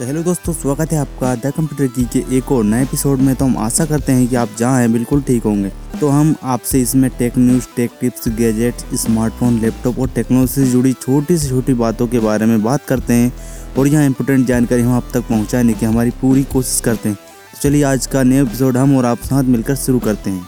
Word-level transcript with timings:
तो 0.00 0.06
हेलो 0.06 0.22
दोस्तों, 0.22 0.52
स्वागत 0.52 0.92
है 0.92 0.98
आपका 0.98 1.34
द 1.34 1.50
कंप्यूटर 1.52 1.86
की 1.86 2.04
के 2.12 2.36
एक 2.36 2.50
और 2.52 2.62
नए 2.64 2.82
एपिसोड 2.82 3.18
में। 3.18 3.34
तो 3.36 3.44
हम 3.44 3.56
आशा 3.58 3.84
करते 3.86 4.12
हैं 4.12 4.26
कि 4.28 4.36
आप 4.36 4.50
जहाँ 4.58 4.78
हैं, 4.80 4.92
बिल्कुल 4.92 5.22
ठीक 5.22 5.42
होंगे। 5.44 5.72
तो 6.00 6.08
हम 6.08 6.34
आपसे 6.42 6.80
इसमें 6.82 7.08
tech 7.18 7.36
news 7.38 7.66
tech 7.76 7.98
tips 8.00 8.28
gadgets 8.28 9.02
smartphone 9.02 9.58
laptop 9.60 9.98
और 9.98 10.08
टेक्नोलॉजी 10.08 10.52
से 10.54 10.66
जुड़ी 10.66 10.92
छोटी 10.92 11.36
से 11.38 11.48
छोटी 11.48 11.74
बातों 11.74 12.06
के 12.08 12.18
बारे 12.18 12.46
में 12.46 12.62
बात 12.62 12.84
करते 12.84 13.14
हैं। 13.14 13.32
और 13.78 13.88
यहाँ 13.88 14.04
इंपोर्टेंट 14.06 14.46
जानकारी 14.46 14.82
हम 14.82 14.92
आप 14.92 15.10
तक 15.14 15.28
पहुँचाने 15.28 15.72
की 15.72 15.86
हमारी 15.86 16.10
पूरी 16.20 16.44
कोशिश 16.44 16.80
करते 16.80 17.08
हैं। 17.08 17.16
तो 17.16 17.58
चलिए 17.60 17.82
आज 17.82 18.06
का 18.06 18.22
नया 18.22 18.42
एपिसोड 18.42 18.76
हम 18.76 18.96
और 18.96 19.06
आप 19.06 19.18
साथ 19.24 19.42
मिलकर 19.46 19.76
शुरू 19.76 19.98
करते 19.98 20.30
हैं। 20.30 20.46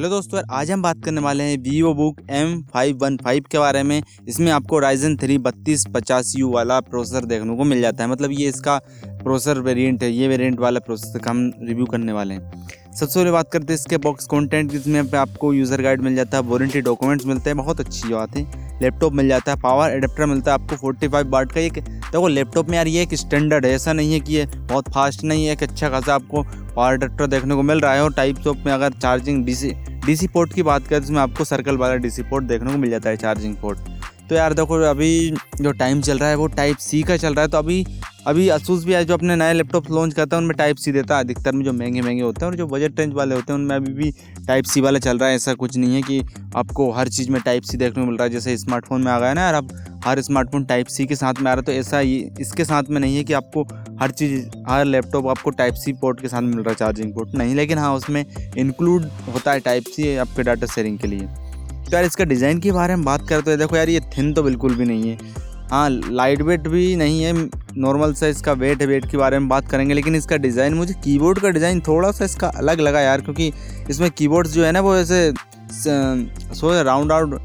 हेलो 0.00 0.08
दोस्तों 0.10 0.40
आज 0.50 0.70
हम 0.70 0.82
बात 0.82 1.02
करने 1.04 1.20
वाले 1.20 1.44
हैं 1.44 1.56
Vivobook 1.94 2.20
M 2.30 2.62
five 2.64 2.98
one 2.98 3.16
five 3.16 3.44
के 3.52 3.58
बारे 3.58 3.82
में। 3.82 4.02
इसमें 4.28 4.50
आपको 4.52 4.78
राइजन 4.78 5.16
थ्री 5.16 5.36
बत्तीस 5.38 5.84
पचास 5.94 6.32
यू 6.36 6.48
वाला 6.50 6.78
प्रोसेसर 6.80 7.24
देखने 7.24 7.56
को 7.56 7.64
मिल 7.64 7.80
जाता 7.80 8.04
है। 8.04 8.10
मतलब 8.10 8.30
ये 8.32 8.48
इसका 8.48 8.80
प्रोसेसर 9.22 9.58
वेरिएंट 9.60 10.02
है, 10.02 10.10
ये 10.10 10.28
वेरिएंट 10.28 10.58
वाला 10.60 10.80
प्रोसेसर 10.80 11.18
का 11.18 11.30
हम 11.30 11.52
रिव्यू 11.60 11.86
करने 11.86 12.12
वाले 12.12 12.34
हैं। 12.34 12.68
सबसे 12.90 13.18
पहले 13.18 13.30
बात 13.30 13.50
करते 13.52 13.72
हैं 13.72 13.74
इसके 13.74 13.96
बॉक्स 13.98 14.26
कंटेंट 14.26 14.70
जिसमें 14.70 15.18
आपको 15.18 15.52
यूज़र 15.54 15.82
गाइड 15.82 16.00
मिल 16.02 16.14
जाता 16.16 16.36
है 16.36 16.42
वारंटी 16.44 16.80
डॉक्यूमेंट्स 16.80 17.26
मिलते 17.26 17.50
हैं, 17.50 17.56
बहुत 17.56 17.80
अच्छी 17.80 18.08
बात 18.08 18.36
है। 18.36 18.78
लैपटॉप 18.82 19.12
मिल 19.12 19.28
जाता 19.28 19.52
है 19.52 19.60
पावर 19.60 19.90
एडेप्टर 19.90 20.26
मिलता 20.26 20.52
है 20.52 20.58
आपको 20.60 20.76
45 20.78 21.26
वाट 21.26 21.52
का। 21.52 21.60
एक 21.60 21.78
देखो 21.78 22.28
लैपटॉप 22.28 22.68
में 22.68 22.76
यार 22.76 22.88
ये 22.88 23.02
एक 23.02 23.14
स्टैंडर्ड 23.16 23.66
है, 23.66 23.72
ऐसा 23.72 23.92
नहीं 23.92 24.12
है 24.12 24.20
कि 24.20 24.34
ये 24.34 24.46
बहुत 24.46 24.88
फास्ट 24.94 25.24
नहीं 25.24 25.46
है, 25.46 25.52
एक 25.52 25.62
अच्छा 25.62 25.88
खासा 25.90 26.14
आपको 26.14 26.42
पावर 26.42 26.94
एडेप्टर 26.94 27.26
देखने 27.28 27.54
को 27.54 27.62
मिल 27.62 27.80
रहा 27.80 27.92
है। 27.94 28.02
और 28.02 28.12
टाइप 28.14 28.46
ऑफ़ 28.46 28.58
में 28.66 28.72
अगर 28.72 28.92
चार्जिंग 28.92 29.44
डी 29.44 30.16
सी 30.16 30.26
पोर्ट 30.28 30.52
की 30.54 30.62
बात 30.62 30.82
करें 30.82 31.00
तो 31.00 31.04
इसमें 31.04 31.20
आपको 31.20 31.44
सर्कल 31.44 31.76
वाला 31.76 31.94
डीसी 31.96 32.22
पोर्ट 32.22 32.44
देखने 32.44 32.72
को 32.72 32.78
मिल 32.78 32.90
जाता 32.90 33.10
है 33.10 33.16
चार्जिंग 33.16 33.56
पोर्ट 33.56 33.78
तो 34.30 34.36
यार 34.36 34.52
देखो, 34.54 34.74
अभी 34.80 35.30
जो 35.60 35.70
टाइम 35.72 36.00
चल 36.00 36.18
रहा 36.18 36.28
है 36.28 36.34
वो 36.36 36.46
टाइप 36.48 36.76
सी 36.78 37.02
का 37.02 37.16
चल 37.16 37.34
रहा 37.34 37.44
है 37.44 37.48
तो 37.50 37.58
अभी 37.58 37.84
अभी 38.26 38.48
असूस 38.48 38.84
भी 38.84 38.94
आज 38.94 39.06
जो 39.06 39.14
अपने 39.14 39.36
नए 39.36 39.52
लैपटॉप 39.52 39.90
लॉन्च 39.90 40.14
करता 40.14 40.36
है, 40.36 40.42
उनमें 40.42 40.56
टाइप 40.56 40.76
सी 40.76 40.92
देता 40.92 41.16
है 41.16 41.24
अधिकतर 41.24 41.52
में, 41.52 41.64
जो 41.64 41.72
महँगे 41.72 42.00
महँगे 42.00 42.22
होते 42.22 42.44
हैं 42.44 42.50
और 42.50 42.56
जो 42.56 42.66
बजट 42.66 43.00
रेंज 43.00 43.12
वाले 43.14 43.34
होते 43.34 43.52
हैं, 43.52 43.58
उनमें 43.60 43.74
अभी 43.76 43.92
भी 43.92 44.10
टाइप 44.46 44.64
सी 44.64 44.80
वाला 44.80 44.98
चल 44.98 45.18
रहा 45.18 45.28
है। 45.28 45.36
ऐसा 45.36 45.54
कुछ 45.54 45.76
नहीं 45.76 45.94
है 45.94 46.02
कि 46.02 46.20
आपको 46.56 46.90
हर 46.92 47.08
चीज़ 47.08 47.30
में 47.30 47.40
टाइप 47.42 47.62
सी 47.62 47.78
देखने 47.78 48.02
को 48.02 48.06
मिल 48.06 48.16
रहा 48.16 48.24
है, 48.24 48.30
जैसे 48.30 48.56
स्मार्टफ़ोन 48.58 49.02
में 49.02 49.10
आ 49.12 49.18
गया 49.20 49.32
ना 49.34 49.40
यार, 49.40 49.54
अब 49.54 49.72
हर 50.04 50.20
स्मार्टफ़ोन 50.22 50.64
टाइप 50.64 50.86
सी 50.86 51.06
के 51.06 51.16
साथ 51.16 51.40
में 51.40 51.50
आ 51.50 51.54
रहा 51.54 51.60
है 51.60 51.66
तो 51.66 51.72
ऐसा 51.80 51.98
ही 51.98 52.16
इसके 52.40 52.64
साथ 52.64 52.90
में 52.90 53.00
नहीं 53.00 53.16
है 53.16 53.24
कि 53.24 53.32
आपको 53.32 53.66
हर 54.00 54.10
चीज़, 54.10 54.46
हर 54.68 54.84
लैपटॉप 54.84 55.26
आपको 55.28 55.50
टाइप 55.52 55.74
सी 55.74 55.92
पोर्ट 55.92 56.20
के 56.20 56.28
साथ 56.28 56.42
मिल 56.42 56.58
रहा 56.58 56.70
है 56.70 56.76
चार्जिंग 56.76 57.14
पोर्ट 57.14 57.34
नहीं, 57.34 57.54
लेकिन 57.54 57.78
हाँ 57.78 57.94
उसमें 57.94 58.24
इंक्लूड 58.58 59.10
होता 59.34 59.52
है 59.52 59.60
टाइप 59.60 59.84
सी 59.86 60.16
आपके 60.16 60.42
डाटा 60.42 60.66
शेयरिंग 60.66 60.98
के 60.98 61.08
लिए। 61.08 61.28
तो 61.90 61.96
यार 61.96 62.04
इसका 62.04 62.24
डिज़ाइन 62.24 62.58
के 62.60 62.72
बारे 62.72 62.96
में 62.96 63.04
बात 63.04 63.28
करते 63.28 63.50
हैं 63.50 63.58
देखो 63.58 63.76
यार, 63.76 63.88
ये 63.88 64.00
थिन 64.16 64.32
तो 64.32 64.42
बिल्कुल 64.42 64.74
भी 64.74 64.84
नहीं 64.84 65.10
है। 65.10 65.18
हाँ 65.70 65.88
लाइट 65.90 66.42
वेट 66.42 66.68
भी 66.68 66.94
नहीं 66.96 67.22
है 67.22 67.32
नॉर्मल 67.76 68.12
सा 68.14 68.26
इसका 68.26 68.52
वेट 68.54 68.82
वेट 68.82 69.10
के 69.10 69.16
बारे 69.16 69.38
में 69.38 69.48
बात 69.48 69.68
करेंगे, 69.70 69.94
लेकिन 69.94 70.16
इसका 70.16 70.36
डिज़ाइन, 70.36 70.74
मुझे 70.74 70.94
कीबोर्ड 71.04 71.38
का 71.38 71.50
डिज़ाइन 71.50 71.80
थोड़ा 71.88 72.10
सा 72.10 72.24
इसका 72.24 72.48
अलग 72.48 72.80
लगा 72.80 73.00
यार, 73.00 73.20
क्योंकि 73.20 73.52
इसमें 73.90 74.10
कीबोर्ड्स 74.10 74.52
जो 74.52 74.64
है 74.64 74.72
ना, 74.72 74.80
वो 74.80 74.96
ऐसे, 74.96 75.32
so 75.72 76.82
round 76.82 77.12
out 77.12 77.40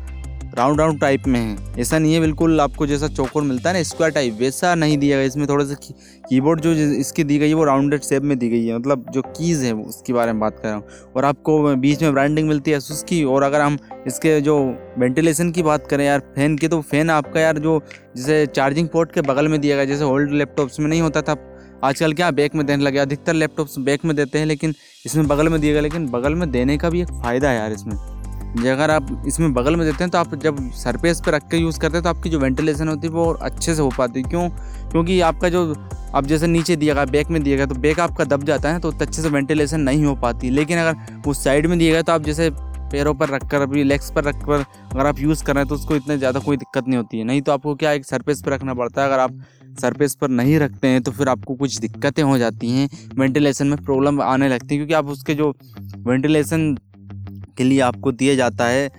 round 0.57 0.79
round 0.79 0.99
type 0.99 1.23
में 1.27 1.39
है। 1.39 1.81
ऐसा 1.81 1.97
नहीं 1.99 2.13
है 2.13 2.19
बिल्कुल 2.19 2.61
आपको 2.61 2.85
जैसा 2.87 3.07
चौकोर 3.07 3.43
मिलता 3.43 3.69
है 3.69 3.75
ना 3.75 3.81
स्क्वायर 3.83 4.13
टाइप 4.13 4.37
वैसा 4.39 4.73
नहीं 4.75 4.97
दिया 4.97 5.17
गया। 5.17 5.25
इसमें 5.25 5.47
थोड़ा 5.47 5.65
सा 5.65 5.73
की, 5.75 5.93
कीबोर्ड 6.29 6.61
जो 6.61 6.71
इसकी 6.71 7.23
दी 7.23 7.37
गई 7.39 7.47
है 7.47 7.53
वो 7.53 7.63
राउंडेड 7.63 8.01
शेप 8.01 8.23
में 8.23 8.37
दी 8.39 8.49
गई 8.49 8.65
है। 8.65 8.77
मतलब 8.77 9.05
जो 9.13 9.21
कीज़ 9.21 9.65
है 9.65 9.73
उसके 9.73 10.13
बारे 10.13 10.31
में 10.31 10.39
बात 10.41 10.59
कर 10.59 10.67
रहा 10.67 10.75
हूँ। 10.75 11.11
और 11.15 11.25
आपको 11.25 11.75
बीच 11.77 12.03
में 12.03 12.13
ब्रांडिंग 12.13 12.47
मिलती 12.47 12.71
है 12.71 12.77
उसकी 12.77 13.23
और 13.23 13.43
अगर 13.43 13.61
हम 13.61 13.77
इसके 14.07 14.39
जो 14.41 14.57
वेंटिलेशन 14.99 15.51
की 15.51 15.63
बात 15.63 15.87
करें 15.87 16.05
यार 16.05 16.19
फ़ैन 16.35 16.57
की 16.57 16.67
तो 16.67 16.81
फ़ैन 16.83 17.09
आपका 17.09 17.39
यार 17.39 17.59
जो 17.59 17.81
जैसे 18.17 18.45
चार्जिंग 18.47 18.89
पोर्ट 18.89 19.11
के 19.11 19.21
बगल 19.23 19.47
में 19.47 19.59
दिया 19.61 19.75
गया 19.75 19.85
जैसे 19.85 20.03
ओल्ड 20.03 20.33
लैपटॉप्स 20.33 20.79
में 20.79 20.87
नहीं 20.87 21.01
होता 21.01 21.21
था। 21.21 21.37
आजकल 21.83 22.13
क्या 22.13 22.31
बैक 22.31 22.55
में 22.55 22.65
देने 22.65 22.83
लगे 22.83 22.99
अधिकतर 22.99 23.33
लैपटॉप्स 23.33 23.77
बैक 23.79 24.05
में 24.05 24.15
देते 24.15 24.39
हैं 24.39 24.45
लेकिन 24.45 24.73
इसमें 25.05 25.27
बगल 25.27 25.49
में 25.49 25.61
दिया 25.61 25.73
गया 25.73 25.81
लेकिन 25.81 26.07
बगल 26.09 26.35
में 26.35 26.51
देने 26.51 26.77
का 26.77 26.89
भी 26.89 27.01
एक 27.01 27.07
फ़ायदा 27.13 27.49
है 27.49 27.57
यार 27.57 27.71
इसमें। 27.71 28.14
अगर 28.55 28.91
आप 28.91 29.23
इसमें 29.27 29.53
बगल 29.53 29.75
में 29.75 29.85
देते 29.85 30.03
हैं 30.03 30.09
तो 30.11 30.17
आप 30.17 30.35
जब 30.35 30.57
सरफेस 30.73 31.21
पर 31.25 31.33
रख 31.33 31.47
के 31.51 31.57
यूज़ 31.57 31.79
करते 31.79 31.97
हैं 31.97 32.03
तो 32.03 32.09
आपकी 32.09 32.29
जो 32.29 32.39
वेंटिलेशन 32.39 32.87
होती 32.87 33.07
है 33.07 33.13
वो 33.13 33.31
अच्छे 33.31 33.75
से 33.75 33.81
हो 33.81 33.89
पाती 33.97 34.21
है। 34.21 34.29
क्यों? 34.29 34.49
क्योंकि 34.91 35.19
आपका 35.21 35.49
जो, 35.49 35.73
आप 36.15 36.25
जैसे 36.25 36.47
नीचे 36.47 36.75
दिया 36.75 36.93
गया, 36.93 37.05
बैक 37.05 37.29
में 37.29 37.41
दिया 37.43 37.57
गया 37.57 37.65
तो 37.65 37.75
बैक 37.77 37.99
आपका 37.99 38.23
दब 38.25 38.43
जाता 38.43 38.71
है 38.71 38.79
तो 38.79 38.91
अच्छे 38.91 39.21
से 39.21 39.29
वेंटिलेशन 39.29 39.81
नहीं 39.81 40.05
हो 40.05 40.15
पाती। 40.17 40.49
लेकिन 40.51 40.77
अगर 40.79 41.29
उस 41.29 41.43
साइड 41.43 41.67
में 41.67 41.77
दिया 41.79 41.91
गया 41.91 42.01
तो 42.01 42.13
आप 42.13 42.23
जैसे 42.23 42.49
पैरों 42.91 43.13
पर 43.13 43.29
रख 43.29 43.49
कर 43.51 43.61
अभी 43.61 43.83
लेग्स 43.83 44.11
पर 44.11 44.23
रख 44.23 44.35
कर 44.45 44.63
अगर 44.91 45.05
आप 45.05 45.19
यूज़ 45.19 45.43
कर 45.43 45.53
रहे 45.53 45.61
हैं 45.61 45.69
तो 45.69 45.75
उसको 45.75 45.95
इतने 45.95 46.17
ज़्यादा 46.17 46.39
कोई 46.39 46.57
दिक्कत 46.57 46.87
नहीं 46.87 46.97
होती 46.97 47.17
है। 47.17 47.23
नहीं 47.23 47.41
तो 47.41 47.51
आपको 47.51 47.75
क्या 47.75 47.91
एक 47.91 48.05
सरफेस 48.05 48.41
पर 48.41 48.51
रखना 48.51 48.73
पड़ता 48.73 49.01
है? 49.01 49.07
अगर 49.07 49.19
आप 49.19 49.41
सरफेस 49.81 50.15
पर 50.15 50.29
नहीं 50.29 50.57
रखते 50.59 50.87
हैं 50.87 51.01
तो 51.03 51.11
फिर 51.11 51.29
आपको 51.29 51.55
कुछ 51.55 51.77
दिक्कतें 51.77 52.23
हो 52.23 52.37
जाती 52.37 52.69
हैं, 52.69 52.89
वेंटिलेशन 53.15 53.67
में 53.67 53.77
प्रॉब्लम 53.77 54.21
आने 54.23 54.49
लगती 54.49 54.67
है। 54.67 54.77
क्योंकि 54.77 54.93
आप 54.93 55.07
उसके 55.09 55.33
जो 55.35 55.53
वेंटिलेशन 55.99 56.75
के 57.57 57.63
लिए 57.63 57.79
आपको 57.81 58.11
दिया 58.13 58.35
जाता 58.35 58.65
है 58.67 58.89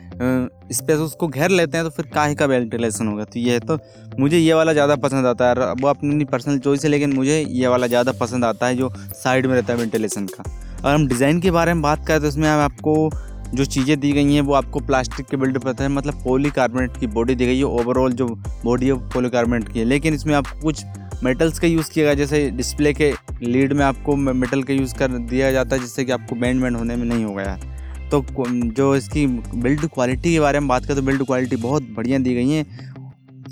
स्पेस 0.73 0.99
उसको 0.99 1.29
घेर 1.29 1.51
लेते 1.51 1.77
हैं 1.77 1.87
तो 1.87 1.91
फिर 1.93 2.07
काहे 2.15 2.35
का 2.35 2.47
वेंटिलेशन 2.47 3.09
होगा? 3.09 3.25
तो 3.25 3.41
ये 3.41 3.53
है 3.53 3.61
तो 3.61 3.79
मुझे 4.19 4.39
ये 4.39 4.55
वाला 4.55 4.73
ज़्यादा 4.73 4.97
पसंद 4.99 5.27
आता 5.27 5.49
है। 5.49 5.73
वो 5.75 5.89
अपनी 5.89 6.25
पर्सनल 6.27 6.59
चॉइस 6.59 6.85
है, 6.85 6.91
लेकिन 6.91 7.13
मुझे 7.13 7.39
ये 7.41 7.69
वाला 7.69 7.87
ज़्यादा 7.87 8.13
पसंद 8.21 8.45
आता 8.45 8.67
है 8.67 8.77
जो 8.77 8.91
साइड 9.15 9.47
में 9.47 9.55
रहता 9.55 9.73
है 9.73 9.79
वेंटिलेशन 9.79 10.27
का। 10.29 10.45
अगर 10.79 10.95
हम 10.95 11.07
डिज़ाइन 11.09 11.41
के 11.41 11.51
बारे 11.51 11.75
में 11.75 11.83
बात 11.83 12.07
करें 12.07 12.21
तो 12.21 12.29
इसमें 12.29 12.49
आपको 12.49 13.11
जो 13.49 13.65
चीज़ें 13.67 13.99
दी 14.01 14.13
गई 14.13 14.35
हैं, 14.35 14.41
वो 14.43 14.55
आपको 14.55 14.81
प्लास्टिक 14.81 15.27
के 15.27 15.37
बिल्ड 15.37 15.59
पर 15.61 15.83
है 15.83 15.89
मतलब 15.89 16.23
पॉलीकार्बोनेट 16.25 16.97
की 17.01 17.07
बॉडी 17.09 17.35
दी 17.35 17.47
गई 17.47 17.59
है 17.59 17.65
ओवरऑल 17.65 18.13
जो 18.13 18.27
बॉडी 18.65 18.87
है 18.87 18.95
पॉलीकार्बोनेट 19.11 19.73
की 19.73 19.79
है। 19.79 19.85
लेकिन 19.85 20.15
इसमें 20.15 20.35
आपको 20.35 20.61
कुछ 20.63 20.85
मेटल्स 21.25 21.59
का 21.59 21.67
यूज़ 21.67 21.91
किया 21.91 22.05
गया, 22.05 22.15
जैसे 22.15 22.51
डिस्प्ले 22.53 22.93
के 22.95 23.13
लीड 23.43 23.73
में 23.73 23.85
आपको 23.85 24.17
मेटल 24.17 24.63
का 24.63 24.75
यूज़ 24.75 24.95
कर 24.95 25.19
दिया 25.21 25.51
जाता 25.53 25.77
है, 25.77 25.83
जिससे 25.83 26.05
कि 26.05 26.13
आपको 26.13 26.37
बैंड 26.37 26.63
बैंड 26.63 26.77
होने 26.77 26.97
में 26.97 27.07
नहीं 27.07 27.25
हो 27.25 27.35
गया। 27.35 27.47
यार 27.47 27.75
तो 28.11 28.25
जो 28.39 28.95
इसकी 28.97 29.27
बिल्ड 29.27 29.87
क्वालिटी 29.87 30.33
के 30.33 30.41
बारे 30.41 30.61
में 30.61 30.69
बात 30.69 30.85
करें 30.85 30.97
तो 30.97 31.03
बिल्ड 31.03 31.25
क्वालिटी 31.25 31.57
बहुत 31.59 31.89
बढ़िया 31.91 32.19
दी 32.19 32.35
गई 32.35 32.51
है। 32.51 32.95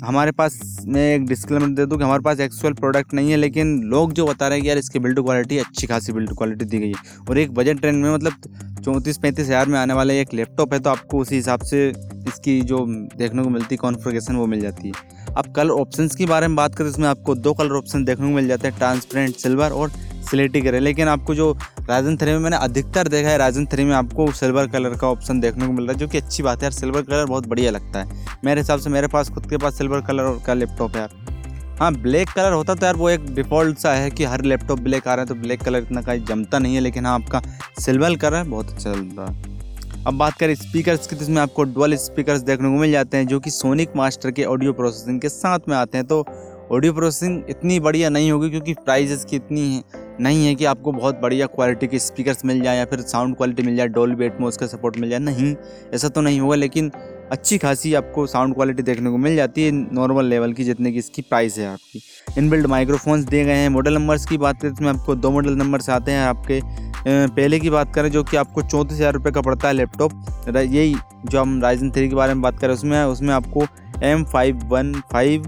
हमारे 0.03 0.31
पास, 0.31 0.59
मैं 0.85 1.03
एक 1.15 1.25
डिस्क्लेमर 1.27 1.67
दे 1.67 1.85
दूँ 1.85 1.97
कि 1.97 2.03
हमारे 2.03 2.21
पास 2.21 2.39
एक्चुअल 2.39 2.73
प्रोडक्ट 2.73 3.13
नहीं 3.13 3.31
है, 3.31 3.37
लेकिन 3.37 3.79
लोग 3.83 4.13
जो 4.13 4.25
बता 4.25 4.47
रहे 4.47 4.57
हैं 4.57 4.63
कि 4.63 4.69
यार 4.69 4.77
इसकी 4.77 4.99
बिल्ड 4.99 5.19
क्वालिटी 5.19 5.57
अच्छी 5.57 5.87
खासी 5.87 6.13
बिल्ड 6.13 6.33
क्वालिटी 6.33 6.65
दी 6.65 6.79
गई 6.79 6.89
है। 6.89 7.23
और 7.29 7.37
एक 7.37 7.53
बजट 7.53 7.79
ट्रेंड 7.79 8.03
में 8.03 8.13
मतलब 8.13 8.81
चौंतीस 8.85 9.17
पैंतीस 9.17 9.45
हज़ार 9.45 9.67
में 9.67 9.77
आने 9.79 9.93
वाला 9.93 10.13
एक 10.13 10.33
लैपटॉप 10.33 10.73
है 10.73 10.79
तो 10.79 10.89
आपको 10.89 11.19
उसी 11.19 11.35
हिसाब 11.35 11.63
से 11.63 11.87
इसकी 12.27 12.59
जो 12.63 12.85
देखने 13.17 13.43
को 13.43 13.49
मिलती 13.49 13.75
कॉन्फ़िगरेशन 13.77 14.35
वो 14.35 14.45
मिल 14.47 14.61
जाती 14.61 14.87
है। 14.87 15.33
अब 15.33 15.53
कलर 15.55 15.71
ऑप्शंस 15.71 16.15
के 16.15 16.25
बारे 16.25 16.47
में 16.47 16.55
बात 16.55 16.75
करें, 16.75 16.89
इसमें 16.89 17.07
आपको 17.07 17.35
दो 17.37 17.53
कलर 17.53 17.77
ऑप्शन 17.77 18.03
देखने 18.05 18.27
को 18.27 18.33
मिल 18.33 18.47
जाते 18.47 18.67
हैं 18.67 18.77
ट्रांसपेरेंट 18.77 19.35
सिल्वर 19.37 19.71
और 19.71 19.91
सिलेटी 20.25 20.61
करें। 20.61 20.79
लेकिन 20.79 21.07
आपको 21.07 21.35
जो 21.35 21.51
राजन 21.81 22.17
थ्री 22.17 22.31
में 22.31 22.39
मैंने 22.39 22.57
अधिकतर 22.57 23.07
देखा 23.07 23.29
है, 23.29 23.37
राजन 23.37 23.65
थ्री 23.65 23.83
में 23.83 23.93
आपको 23.95 24.31
सिल्वर 24.31 24.67
कलर 24.67 24.97
का 24.97 25.07
ऑप्शन 25.07 25.39
देखने 25.39 25.67
को 25.67 25.73
मिल 25.73 25.83
रहा 25.83 25.93
है, 25.93 25.99
जो 25.99 26.07
कि 26.07 26.17
अच्छी 26.17 26.43
बात 26.43 26.57
है 26.57 26.63
यार, 26.63 26.71
सिल्वर 26.71 27.01
कलर 27.01 27.25
बहुत 27.25 27.47
बढ़िया 27.47 27.71
लगता 27.71 27.99
है। 27.99 28.25
मेरे 28.45 28.61
हिसाब 28.61 28.79
से 28.79 28.89
मेरे 28.89 29.07
पास, 29.07 29.29
खुद 29.29 29.49
के 29.49 29.57
पास 29.57 29.77
सिल्वर 29.77 30.01
कलर 30.01 30.39
का 30.45 30.53
लैपटॉप 30.53 30.95
है 30.95 31.01
यार। 31.01 31.23
हाँ 31.79 31.91
ब्लैक 31.93 32.29
कलर 32.29 32.51
होता 32.51 32.73
तो 32.75 32.85
यार 32.85 32.95
वो 32.95 33.09
एक 33.09 33.25
डिफ़ॉल्ट 33.35 33.77
सा 33.77 33.93
है 33.93 34.11
कि 34.11 34.23
हर 34.23 34.43
लैपटॉप 34.43 34.79
ब्लैक 34.79 35.07
आ 35.07 35.13
रहा 35.15 35.23
है 35.23 35.27
तो 35.27 35.35
ब्लैक 35.35 35.63
कलर 35.63 35.83
इतना 35.83 36.01
कहीं 36.01 36.23
जमता 36.25 36.59
नहीं 36.59 36.75
है, 36.75 36.81
लेकिन 36.81 37.05
हाँ 37.05 37.13
आपका 37.15 37.41
सिल्वर 37.79 38.15
कलर 38.15 38.43
बहुत 38.43 38.69
अच्छा 38.69 38.93
चलता 38.93 39.25
है। 39.25 39.53
अब 40.07 40.13
बात 40.13 40.33
करें 40.33 40.53
स्पीकर्स 40.55 41.07
की 41.07 41.15
तो 41.15 41.21
इसमें 41.21 41.41
आपको 41.41 41.63
डुअल 41.65 41.95
स्पीकर्स 41.97 42.41
देखने 42.41 42.69
को 42.69 42.75
मिल 42.75 42.91
जाते 42.91 43.17
हैं, 43.17 43.27
जो 43.27 43.39
कि 43.39 43.49
सोनिक 43.49 43.95
मास्टर 43.95 44.31
के 44.31 44.43
ऑडियो 44.45 44.73
प्रोसेसिंग 44.73 45.19
के 45.21 45.29
साथ 45.29 45.69
में 45.69 45.75
आते 45.77 45.97
हैं 45.97 46.07
तो 46.07 46.25
ऑडियो 46.71 46.93
प्रोसेसिंग 46.93 47.49
इतनी 47.49 47.79
बढ़िया 47.79 48.09
नहीं 48.09 48.31
होगी 48.31 48.49
क्योंकि 48.49 48.73
प्राइजेस 48.75 49.25
की 49.25 49.35
इतनी 49.35 49.61
है 49.71 50.03
नहीं 50.19 50.45
है 50.45 50.53
कि 50.55 50.65
आपको 50.65 50.91
बहुत 50.91 51.19
बढ़िया 51.21 51.45
क्वालिटी 51.45 51.87
के 51.87 51.99
स्पीकर्स 51.99 52.43
मिल 52.45 52.61
जाए 52.61 52.77
या 52.77 52.85
फिर 52.85 53.01
साउंड 53.01 53.35
क्वालिटी 53.37 53.63
मिल 53.63 53.75
जाए 53.75 53.87
डोल 53.87 54.13
बेट 54.15 54.39
में 54.41 54.47
उसका 54.47 54.67
सपोर्ट 54.67 54.97
मिल 54.97 55.09
जाए। 55.09 55.19
नहीं, 55.19 55.55
ऐसा 55.93 56.09
तो 56.09 56.21
नहीं 56.21 56.39
होगा, 56.39 56.55
लेकिन 56.55 56.91
अच्छी 57.31 57.57
खासी 57.57 57.93
आपको 57.93 58.25
साउंड 58.27 58.55
क्वालिटी 58.55 58.83
देखने 58.83 59.09
को 59.09 59.17
मिल 59.17 59.35
जाती 59.35 59.63
है 59.63 59.71
नॉर्मल 59.71 60.25
लेवल 60.25 60.53
की, 60.53 60.63
जितने 60.63 60.91
की 60.91 60.97
इसकी 60.97 61.21
प्राइस 61.21 61.57
है 61.57 61.67
आपकी। 61.67 62.01
इनबिल्ड 62.37 62.67
माइक्रोफोन्स 62.67 63.25
दिए 63.25 63.43
गए 63.45 63.55
हैं। 63.55 63.69
मॉडल 63.69 63.93
नंबर्स 63.93 64.25
की 64.25 64.37
बात 64.37 64.61
करें 64.61 64.73
तो 64.73 64.77
इसमें 64.77 64.89
आपको 64.89 65.15
दो 65.15 65.31
मॉडल 65.31 65.55
नंबर्स 65.55 65.89
आते 65.89 66.11
हैं 66.11 66.25
आपके। 66.27 66.59
पहले 67.07 67.59
की 67.59 67.69
बात 67.69 67.93
करें 67.95 68.09
जो 68.11 68.23
कि 68.23 68.37
आपको 68.37 68.61
चौंतीस 68.61 68.97
हज़ार 68.97 69.13
रुपये 69.13 69.31
का 69.31 69.41
पड़ता 69.41 69.67
है 69.67 69.73
लैपटॉप 69.73 70.55
यही 70.55 70.95
जो 71.25 71.41
हम 71.41 71.61
राइजन 71.61 71.91
थ्री 71.91 72.07
के 72.09 72.15
बारे 72.15 72.33
में 72.33 72.41
बात 72.41 72.59
करें 72.59 72.73
उसमें 72.73 73.03
उसमें 73.03 73.33
आपको 73.33 73.65
M 74.03 74.23
five 74.23 74.65
one 74.67 74.93
five 75.11 75.43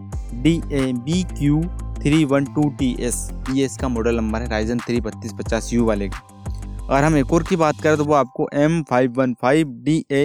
D, 0.47 0.61
A 0.71 0.91
B 0.95 1.23
Q 1.29 1.61
three 1.95 2.23
one 2.25 2.45
two 2.45 2.69
T 2.79 2.95
S 2.99 3.17
ये 3.51 3.63
इसका 3.65 3.87
मॉडल 3.87 4.15
नंबर 4.15 4.41
है 4.41 4.49
राइजन 4.49 4.79
थ्री 4.79 4.99
बत्तीस 5.01 5.31
पचास 5.39 5.69
यू 5.73 5.85
वाले 5.85 6.07
का। 6.09 6.85
और 6.85 7.03
हम 7.03 7.15
एक 7.17 7.31
और 7.33 7.43
की 7.43 7.55
बात 7.55 7.81
करें 7.83 7.97
तो 7.97 8.03
वो 8.05 8.13
आपको 8.13 8.47
M 8.55 8.81
five 8.89 9.13
one 9.17 9.33
five 9.41 9.71
D 9.85 9.95
A 10.11 10.23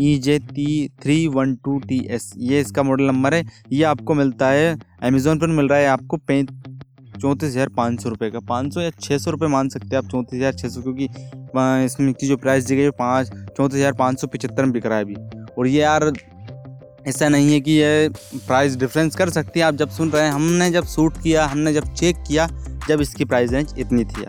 E 0.00 0.16
J 0.18 0.38
T 0.40 0.66
three 1.02 1.26
one 1.28 1.54
two 1.64 1.78
T 1.78 1.98
S 2.10 2.32
ये 2.38 2.60
इसका 2.60 2.82
मॉडल 2.82 3.04
नंबर 3.04 3.34
है। 3.34 3.44
ये 3.72 3.82
आपको 3.84 4.14
मिलता 4.14 4.48
है 4.48 4.76
अमेज़ोन 5.02 5.38
पर 5.38 5.46
मिल 5.48 5.68
रहा 5.68 5.78
है 5.78 5.86
आपको 5.88 6.18
चौंतीस 6.28 7.48
हज़ार 7.48 7.68
पाँच 7.76 8.02
सौ 8.02 8.08
रुपये 8.08 8.30
का। 8.30 8.40
पाँच 8.48 8.74
सौ 8.74 8.80
या 8.80 8.90
छः 8.92 9.18
सौ 9.18 9.30
रुपये 9.30 9.48
मान 9.48 9.68
सकते 9.68 9.86
हैं 9.86 9.98
आप, 9.98 10.10
चौंतीस 10.10 10.38
हज़ार 10.38 10.52
छः 10.52 10.68
सौ, 10.68 10.82
क्योंकि 10.82 11.04
इसमें 11.84 12.12
की 12.14 12.26
जो 12.26 12.36
प्राइस 12.36 12.64
दी 12.64 12.76
गई 12.76 12.82
है 12.82 12.90
पाँच, 12.92 13.30
चौंतीस 13.56 13.76
हज़ार 13.76 13.92
पाँच 13.94 14.20
सौ 14.20 14.26
पचहत्तर 14.26 14.64
में 14.64 14.72
बिक 14.72 14.86
रहा 14.86 14.98
है 14.98 15.04
अभी। 15.04 15.16
और 15.58 15.66
ये 15.66 15.80
यार 15.80 16.10
ऐसा 17.06 17.28
नहीं 17.28 17.52
है 17.52 17.60
कि 17.60 17.72
ये 17.72 18.08
प्राइस 18.36 18.76
डिफरेंस 18.76 19.16
कर 19.16 19.30
सकती 19.30 19.60
है। 19.60 19.66
आप 19.66 19.74
जब 19.74 19.88
सुन 19.90 20.10
रहे 20.10 20.22
हैं, 20.24 20.32
हमने 20.32 20.70
जब 20.70 20.86
शूट 20.86 21.22
किया, 21.22 21.44
हमने 21.46 21.72
जब 21.72 21.92
चेक 21.94 22.22
किया, 22.28 22.48
जब 22.88 23.00
इसकी 23.00 23.24
प्राइस 23.24 23.52
रेंज 23.52 23.74
इतनी 23.78 24.04
थी 24.04 24.24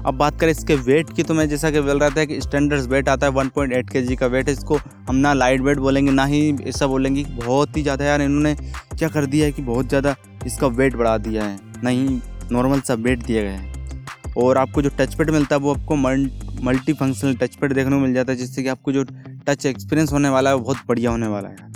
अब 0.00 0.14
बात 0.14 0.38
करें 0.40 0.50
इसके 0.50 0.74
वेट 0.76 1.10
की 1.16 1.22
तो 1.22 1.34
मैं 1.34 1.48
जैसा 1.48 1.70
कि 1.70 1.80
बोल 1.80 1.98
रहा 1.98 2.10
था 2.10 2.24
कि 2.24 2.40
स्टैंडर्ड 2.40 2.90
वेट 2.90 3.08
आता 3.08 3.26
है 3.26 3.32
1.8 3.32 3.50
पॉइंट 3.54 4.18
का 4.18 4.26
वेट 4.26 4.48
है, 4.48 4.52
इसको 4.52 4.76
हम 5.08 5.16
ना 5.16 5.32
लाइट 5.34 5.60
वेट 5.60 5.78
बोलेंगे, 5.78 6.12
ना 6.12 6.24
ही 6.24 6.56
ऐसा 6.64 6.86
बोलेंगे 6.86 7.24
बहुत 7.36 7.76
ही 7.76 7.82
ज़्यादा 7.82 8.04
यार 8.04 8.22
इन्होंने 8.22 8.54
क्या 8.96 9.08
कर 9.08 9.26
दिया 9.26 9.46
है 9.46 9.52
कि 9.52 9.62
बहुत 9.62 9.88
ज़्यादा 9.88 10.14
इसका 10.46 10.66
वेट 10.68 10.96
बढ़ा 10.96 11.16
दिया 11.18 11.44
है। 11.44 11.58
नहीं 11.84 12.20
नॉर्मल 12.52 12.80
सा 12.80 12.94
वेट 12.96 13.24
दिया 13.24 13.42
गया 13.42 13.52
है। 13.52 14.32
और 14.38 14.58
आपको 14.58 14.82
जो 14.82 14.90
टच 14.98 15.14
पैड 15.14 15.30
मिलता 15.30 15.56
है, 15.56 15.60
वो 15.60 15.74
आपको 15.74 15.96
मल्टी 15.96 16.92
फंक्शनल 16.92 17.34
टच 17.36 17.56
पैड 17.56 17.72
देखने 17.72 17.90
को 17.90 17.98
मिल 17.98 18.14
जाता 18.14 18.32
है, 18.32 18.38
जिससे 18.38 18.62
कि 18.62 18.68
आपको 18.68 18.92
जो 18.92 19.04
टच 19.46 19.66
एक्सपीरियंस 19.66 20.12
होने 20.12 20.28
वाला 20.28 20.50
है, 20.50 20.56
वो 20.56 20.62
बहुत 20.62 20.86
बढ़िया 20.88 21.10
होने 21.10 21.26
वाला 21.26 21.48
है। 21.48 21.68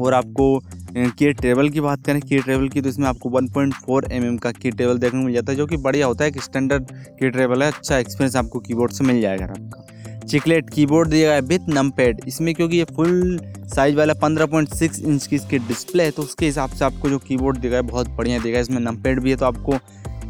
और 0.00 0.14
आपको 0.14 0.62
की 0.96 1.32
टेबल 1.32 1.68
की 1.68 1.80
बात 1.80 2.06
करें 2.06 2.20
की 2.20 2.38
टेबल 2.38 2.68
की 2.68 2.80
तो 2.80 2.88
इसमें 2.88 3.08
आपको 3.08 3.30
1.4 3.30 3.52
पॉइंट 3.52 3.74
mm 3.74 4.42
का 4.42 4.52
की 4.52 4.70
टेबल 4.70 4.98
देखने 4.98 5.20
को 5.20 5.26
मिल 5.26 5.34
जाता 5.34 5.52
है, 5.52 5.58
जो 5.58 5.66
कि 5.66 5.76
बढ़िया 5.76 6.06
होता 6.06 6.24
है 6.24 6.30
कि 6.30 6.40
स्टैंडर्ड 6.40 6.84
की 6.92 7.30
टेबल 7.30 7.62
है 7.62 7.72
अच्छा 7.72 7.98
एक्सपीरियंस 7.98 8.36
आपको 8.36 8.58
कीबोर्ड 8.58 8.92
से 8.92 9.04
मिल 9.04 9.20
जाएगा 9.20 9.44
आपका 9.44 9.86
चिकलेट 10.20 10.70
कीबोर्ड 10.70 11.10
दिया 11.10 11.26
गया 11.26 11.34
है 11.34 11.40
विथ 11.40 11.58
नम 11.68 11.90
पैड 11.90 12.20
इसमें 12.28 12.54
क्योंकि 12.54 12.76
ये 12.76 12.84
फुल 12.84 13.40
साइज़ 13.74 13.96
वाला 13.96 14.14
15.6 14.14 15.00
इंच 15.00 15.26
की 15.26 15.36
इसकी 15.36 15.58
डिस्प्ले 15.58 16.04
है 16.04 16.10
तो 16.10 16.22
उसके 16.22 16.46
हिसाब 16.46 16.70
से 16.70 16.84
आपको 16.84 17.08
जो 17.08 17.18
कीबोर्ड 17.18 17.58
दिया 17.58 17.74
है, 17.74 17.82
बहुत 17.82 18.08
बढ़िया 18.08 18.38
देगा 18.38 18.60
इसमें 18.60 18.80
नम 18.80 18.96
पैड 18.96 19.20
भी 19.20 19.30
है 19.30 19.36
तो 19.36 19.46
आपको 19.46 19.74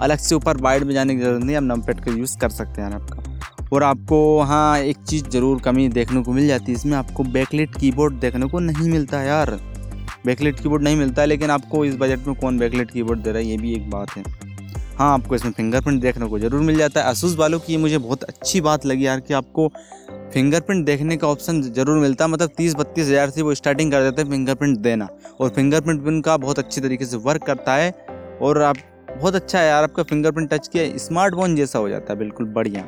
अलग 0.01 0.19
से 0.19 0.35
ऊपर 0.35 0.57
वाइड 0.57 0.85
में 0.85 0.95
जाने 0.95 1.15
की 1.15 1.21
ज़रूरत 1.21 1.45
नहीं 1.45 1.57
आप 1.57 1.63
नम 1.63 1.83
पैड 1.83 2.01
का 2.01 2.13
यूज़ 2.13 2.39
कर 2.39 2.49
सकते 2.49 2.83
हैं 2.83 2.93
आपका 2.93 3.24
और 3.75 3.83
आपको 3.83 4.41
हाँ 4.43 4.79
एक 4.79 4.97
चीज़ 5.01 5.29
ज़रूर 5.29 5.61
कमी 5.61 5.89
देखने 5.91 6.23
को 6.23 6.33
मिल 6.33 6.47
जाती 6.47 6.65
है, 6.65 6.73
इसमें 6.73 6.97
आपको 6.97 7.25
बैकलेट 7.25 7.77
कीबोर्ड 7.77 8.15
देखने 8.21 8.47
को 8.49 8.59
नहीं 8.61 8.89
मिलता 8.91 9.23
यार। 9.23 9.51
बैकलेट 10.27 10.61
कीबोर्ड 10.61 10.83
नहीं 10.83 10.97
मिलता 10.97 11.23
है, 11.23 11.29
लेकिन 11.29 11.51
आपको 11.51 11.85
इस 11.85 11.97
बजट 11.97 12.27
में 12.27 12.37
कौन 12.37 12.59
बैकलेट 12.59 12.91
कीबोर्ड 12.91 13.21
दे 13.21 13.31
रहा 13.31 13.39
है, 13.39 13.47
ये 13.47 13.57
भी 13.57 13.75
एक 13.75 13.91
बात 13.91 14.17
है। 14.17 14.23
हाँ 14.99 15.13
आपको 15.13 15.35
इसमें 15.35 15.53
फिंगरप्रिंट 15.53 16.01
देखने 16.03 16.27
को 16.27 16.39
ज़रूर 16.39 16.61
मिल 16.61 16.77
जाता 16.79 17.01
है। 17.01 17.11
असूस 17.11 17.37
वालों 17.37 17.59
की 17.59 17.73
ये 17.73 17.79
मुझे 17.79 17.99
बहुत 17.99 18.25
अच्छी 18.25 18.61
बात 18.61 18.87
लगी 18.87 19.07
यार 19.07 19.21
कि 19.21 19.35
आपको 19.35 19.69
फिंगरप्रिंट 20.33 20.85
देखने 20.87 21.17
का 21.17 21.29
ऑप्शन 21.29 21.61
ज़रूर 21.63 21.99
मिलता 21.99 22.25
है 22.25 22.31
मतलब 22.31 22.51
तीस 22.57 22.75
बत्तीस 22.75 23.09
हज़ार 23.09 23.31
से 23.31 23.43
वो 23.43 23.55
स्टार्टिंग 23.55 23.93
कर 23.93 24.03
देते 24.03 24.23
हैं 24.23 24.31
फिंगरप्रिंट 24.31 24.79
देना। 24.79 25.09
और 25.41 25.49
फिंगरप्रिंट 25.51 26.05
पिन 26.05 26.21
का 26.21 26.37
बहुत 26.37 26.59
अच्छी 26.59 26.81
तरीके 26.81 27.05
से 27.05 27.17
वर्क 27.19 27.45
करता 27.47 27.75
है, 27.75 27.91
और 28.43 28.63
आप 28.63 28.77
बहुत 29.11 29.35
अच्छा 29.35 29.59
है 29.59 29.67
यार, 29.69 29.83
आपका 29.83 30.03
फिंगरप्रिंट 30.03 30.51
टच 30.51 30.69
किया 30.69 30.97
स्मार्टफ़ोन 30.99 31.57
जैसा 31.57 31.79
हो 31.79 31.89
जाता 31.89 32.13
है, 32.13 32.19
बिल्कुल 32.19 32.47
बढ़िया। 32.49 32.87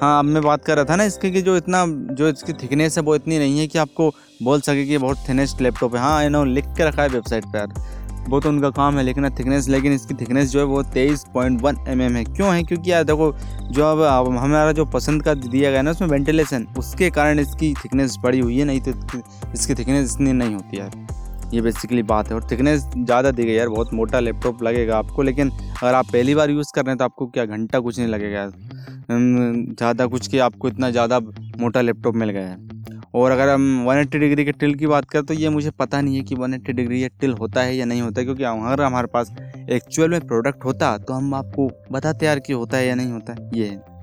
हाँ 0.00 0.18
अब 0.18 0.24
मैं 0.24 0.42
बात 0.42 0.64
कर 0.64 0.76
रहा 0.76 0.84
था 0.84 0.96
ना 0.96 1.04
इसके 1.04 1.30
कि 1.30 1.40
जो 1.42 1.56
इतना, 1.56 1.84
जो 1.86 2.28
इसकी 2.28 2.52
थिकनेस 2.52 2.96
है 2.98 3.02
वो 3.04 3.14
इतनी 3.14 3.38
नहीं 3.38 3.58
है 3.58 3.66
कि 3.66 3.78
आपको 3.78 4.08
बोल 4.42 4.60
सके 4.60 4.84
कि 4.86 4.98
बहुत 4.98 5.24
थिनेस्ट 5.28 5.60
लैपटॉप 5.60 5.94
है। 5.94 6.00
हाँ 6.00 6.24
इन्होंने 6.24 6.52
लिख 6.52 6.64
के 6.76 6.84
रखा 6.84 7.02
है 7.02 7.08
वेबसाइट 7.08 7.44
पर 7.44 7.58
यार। 7.58 8.28
वो 8.28 8.40
तो 8.40 8.48
उनका 8.48 8.70
काम 8.70 8.98
है 8.98 9.02
लिखना 9.04 9.28
थिकनेस 9.30 9.68
लेकिन 9.68 9.92
इसकी 9.92 10.14
थिकनेस 10.14 10.50
जो 10.50 10.58
है 10.58 10.64
वो 10.66 10.82
तेईस 10.84 11.24
पॉइंट 11.34 11.62
वन 11.62 11.76
एम 11.88 12.02
एम 12.02 12.16
है। 12.16 12.24
क्यों 12.26 12.54
है? 12.54 12.62
क्योंकि 12.62 12.92
यार 12.92 13.04
देखो, 13.04 13.32
जो 13.70 13.84
अब 13.84 14.36
हमारा 14.36 14.72
जो 14.72 14.84
पसंद 14.86 15.22
का 15.22 15.34
दिया 15.36 15.70
गया 15.70 15.82
ना 15.82 15.90
उसमें 15.90 16.08
वेंटिलेशन 16.08 16.66
उसके 16.78 17.10
कारण 17.10 17.38
इसकी 17.40 17.72
थिकनेस 17.74 18.16
बड़ी 18.22 18.40
हुई 18.40 18.58
है, 18.58 18.64
नहीं 18.64 18.80
तो 18.80 19.20
इसकी 19.54 19.74
थिकनेस 19.74 20.14
इतनी 20.14 20.32
नहीं 20.32 20.54
होती 20.54 20.78
यार। 20.78 21.06
ये 21.54 21.60
बेसिकली 21.60 22.02
बात 22.04 22.28
है। 22.28 22.34
और 22.34 22.46
थिकनेस 22.50 22.84
ज़्यादा 22.96 23.30
दी 23.30 23.44
गई 23.44 23.54
यार, 23.54 23.68
बहुत 23.68 23.94
मोटा 23.94 24.20
लैपटॉप 24.20 24.62
लगेगा 24.62 24.98
आपको, 24.98 25.22
लेकिन 25.22 25.50
अगर 25.50 25.94
आप 25.94 26.06
पहली 26.12 26.34
बार 26.34 26.50
यूज़ 26.50 26.72
कर 26.74 26.84
रहे 26.84 26.90
हैं 26.90 26.98
तो 26.98 27.04
आपको 27.04 27.26
क्या 27.28 27.44
घंटा 27.46 27.80
कुछ 27.80 27.98
नहीं 27.98 28.08
लगेगा 28.08 28.50
ज़्यादा 29.08 30.06
कुछ 30.06 30.26
कि 30.28 30.38
आपको 30.40 30.68
इतना 30.68 30.90
ज़्यादा 30.90 31.18
मोटा 31.58 31.80
लैपटॉप 31.80 32.14
मिल 32.14 32.30
गया 32.30 32.48
है। 32.48 32.66
और 33.14 33.30
अगर 33.30 33.48
हम 33.48 33.84
180 33.84 34.18
डिग्री 34.18 34.44
के 34.44 34.52
टिल 34.52 34.74
की 34.74 34.86
बात 34.86 35.04
करें 35.04 35.24
तो 35.24 35.34
ये 35.34 35.48
मुझे 35.48 35.70
पता 35.70 36.00
नहीं 36.00 36.16
है 36.16 36.22
कि 36.22 36.34
180 36.36 36.72
डिग्री 36.72 37.00
ये 37.02 37.08
टिल 37.20 37.32
होता 37.32 37.62
है 37.62 37.76
या 37.76 37.84
नहीं 37.84 38.02
होता 38.02 38.20
है, 38.20 38.24
क्योंकि 38.24 38.44
अगर 38.44 38.82
हमारे 38.82 39.06
पास 39.06 39.34
एक्चुअल 39.70 40.10
में 40.10 40.26
प्रोडक्ट 40.26 40.64
होता 40.64 40.96
तो 40.98 41.14
हम 41.14 41.34
आपको 41.34 41.70
बताते 41.92 42.26
यार 42.26 42.40
कि 42.40 42.52
होता 42.52 42.76
है 42.76 42.86
या 42.86 42.94
नहीं 42.94 43.12
होता 43.12 43.32
है। 43.32 43.50
ये 43.54 43.66
है। 43.66 43.97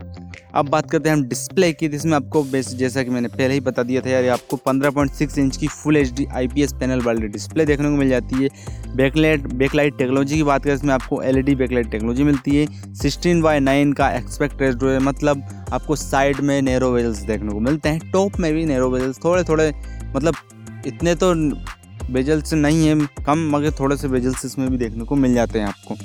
अब 0.55 0.67
बात 0.69 0.89
करते 0.91 1.09
हैं 1.09 1.15
हम 1.15 1.23
डिस्प्ले 1.23 1.71
की, 1.73 1.87
जिसमें 1.87 2.13
आपको 2.13 2.43
बेस 2.43 2.67
जैसा 2.75 3.03
कि 3.03 3.09
मैंने 3.09 3.27
पहले 3.27 3.53
ही 3.53 3.59
बता 3.59 3.83
दिया 3.83 4.01
था 4.01 4.09
यार 4.09 4.27
आपको 4.29 4.57
15.6 4.67 5.37
इंच 5.39 5.57
की 5.57 5.67
full 5.67 5.97
H 5.97 6.11
D 6.11 6.25
I 6.33 6.47
panel 6.79 7.01
वाली 7.01 7.27
डिस्प्ले 7.27 7.65
देखने 7.65 7.89
को 7.89 7.95
मिल 7.95 8.09
जाती 8.09 8.43
है। 8.43 8.49
बैकलाइट 8.95 9.47
बैकलाइट 9.53 9.97
टेक्नोलॉजी 9.97 10.35
की 10.35 10.43
बात 10.43 10.63
करें, 10.63 10.73
इसमें 10.75 10.93
आपको 10.93 11.21
एल 11.23 11.37
ई 11.39 11.55
बैकलाइट 11.55 11.91
टेक्नोलॉजी 11.91 12.23
मिलती 12.23 12.55
है। 12.55 12.93
सिक्सटीन 12.93 13.41
बाई 13.41 13.59
नाइन 13.59 13.93
का 13.93 14.09
एक्सपेक्ट 14.13 14.61
रेस्ट 14.61 14.83
है 14.83 14.99
मतलब 15.01 15.43
आपको 15.73 15.95
साइड 15.95 16.39
में 16.41 16.61
नैरो 16.61 16.91
वेजल्स 16.91 17.19
देखने 17.25 17.51
को 17.51 17.59
मिलते 17.59 17.89
हैं 17.89 18.11
टॉप 18.11 18.39
में 18.39 18.53
भी 18.53 18.65
नैरो 18.65 18.89
वेजल्स 18.89 19.19
थोड़े 19.23 19.43
थोड़े 19.43 19.71
मतलब 20.15 20.35
इतने 20.87 21.15
तो 21.15 21.33
वेजल्स 22.05 22.53
नहीं 22.53 22.87
है, 22.87 22.95
कम, 23.25 23.49
मगर 23.51 23.71
थोड़े 23.79 23.97
से 23.97 24.07
वेजल्स 24.07 24.45
इसमें 24.45 24.69
भी 24.69 24.77
देखने 24.77 25.05
को 25.05 25.15
मिल 25.15 25.33
जाते 25.33 25.59
हैं 25.59 25.67
आपको। 25.67 25.95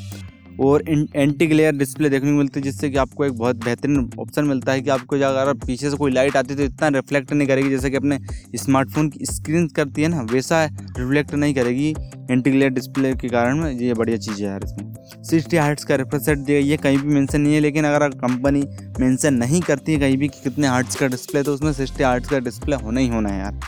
और 0.60 0.82
एंटी 1.14 1.46
ग्लेयर 1.46 1.72
डिस्प्ले 1.74 2.08
देखने 2.10 2.30
को 2.30 2.36
मिलती 2.36 2.60
है, 2.60 2.64
जिससे 2.64 2.90
कि 2.90 2.96
आपको 2.98 3.24
एक 3.24 3.32
बहुत 3.34 3.64
बेहतरीन 3.64 4.10
ऑप्शन 4.20 4.44
मिलता 4.44 4.72
है 4.72 4.80
कि 4.80 4.90
आपको 4.90 5.16
अगर 5.16 5.52
पीछे 5.56 5.90
से 5.90 5.96
कोई 5.96 6.12
लाइट 6.12 6.36
आती 6.36 6.52
है 6.52 6.56
तो 6.56 6.64
इतना 6.64 6.88
रिफ्लेक्ट 6.90 7.32
नहीं 7.32 7.48
करेगी, 7.48 7.70
जैसे 7.70 7.90
कि 7.90 7.96
अपने 7.96 8.18
स्मार्टफ़ोन 8.56 9.08
की 9.10 9.26
स्क्रीन 9.26 9.66
करती 9.76 10.02
है 10.02 10.08
ना, 10.08 10.20
वैसा 10.32 10.64
रिफ्लेक्ट 10.64 11.34
नहीं 11.34 11.54
करेगी 11.54 11.88
एंटी 12.30 12.50
ग्लेयर 12.50 12.70
डिस्प्ले 12.72 13.14
के 13.14 13.28
कारण 13.28 13.66
ये 13.68 13.94
बढ़िया 13.94 14.16
चीज़ 14.18 14.42
है 14.42 14.48
यार 14.48 14.64
इसमें। 14.64 14.88
सिक्सटी 15.24 15.56
हार्ट्स 15.56 15.84
का 15.84 15.94
रिफ्रेश 15.96 16.22
सेट 16.22 16.38
दिया, 16.38 16.58
ये 16.58 16.76
कहीं 16.76 16.98
भी 16.98 17.14
मेंशन 17.14 17.40
नहीं 17.40 17.54
है, 17.54 17.60
लेकिन 17.60 17.84
अगर 17.84 18.08
कंपनी 18.18 18.62
मेंशन 19.00 19.34
नहीं 19.34 19.60
करती 19.62 19.92
है 19.92 19.98
कहीं 20.00 20.16
भी 20.16 20.28
कि 20.28 20.40
कितने 20.44 20.66
हार्ट्स 20.66 20.96
का 20.96 21.06
डिस्प्ले 21.08 21.42
तो 21.42 21.54
उसमें 21.54 21.72
सिक्सटी 21.72 22.04
हार्ट्स 22.04 22.28
का 22.28 22.38
डिस्प्ले 22.40 22.76
होना 22.76 23.00
ही 23.00 23.08
होना 23.08 23.28
है 23.28 23.38
यार। 23.38 23.60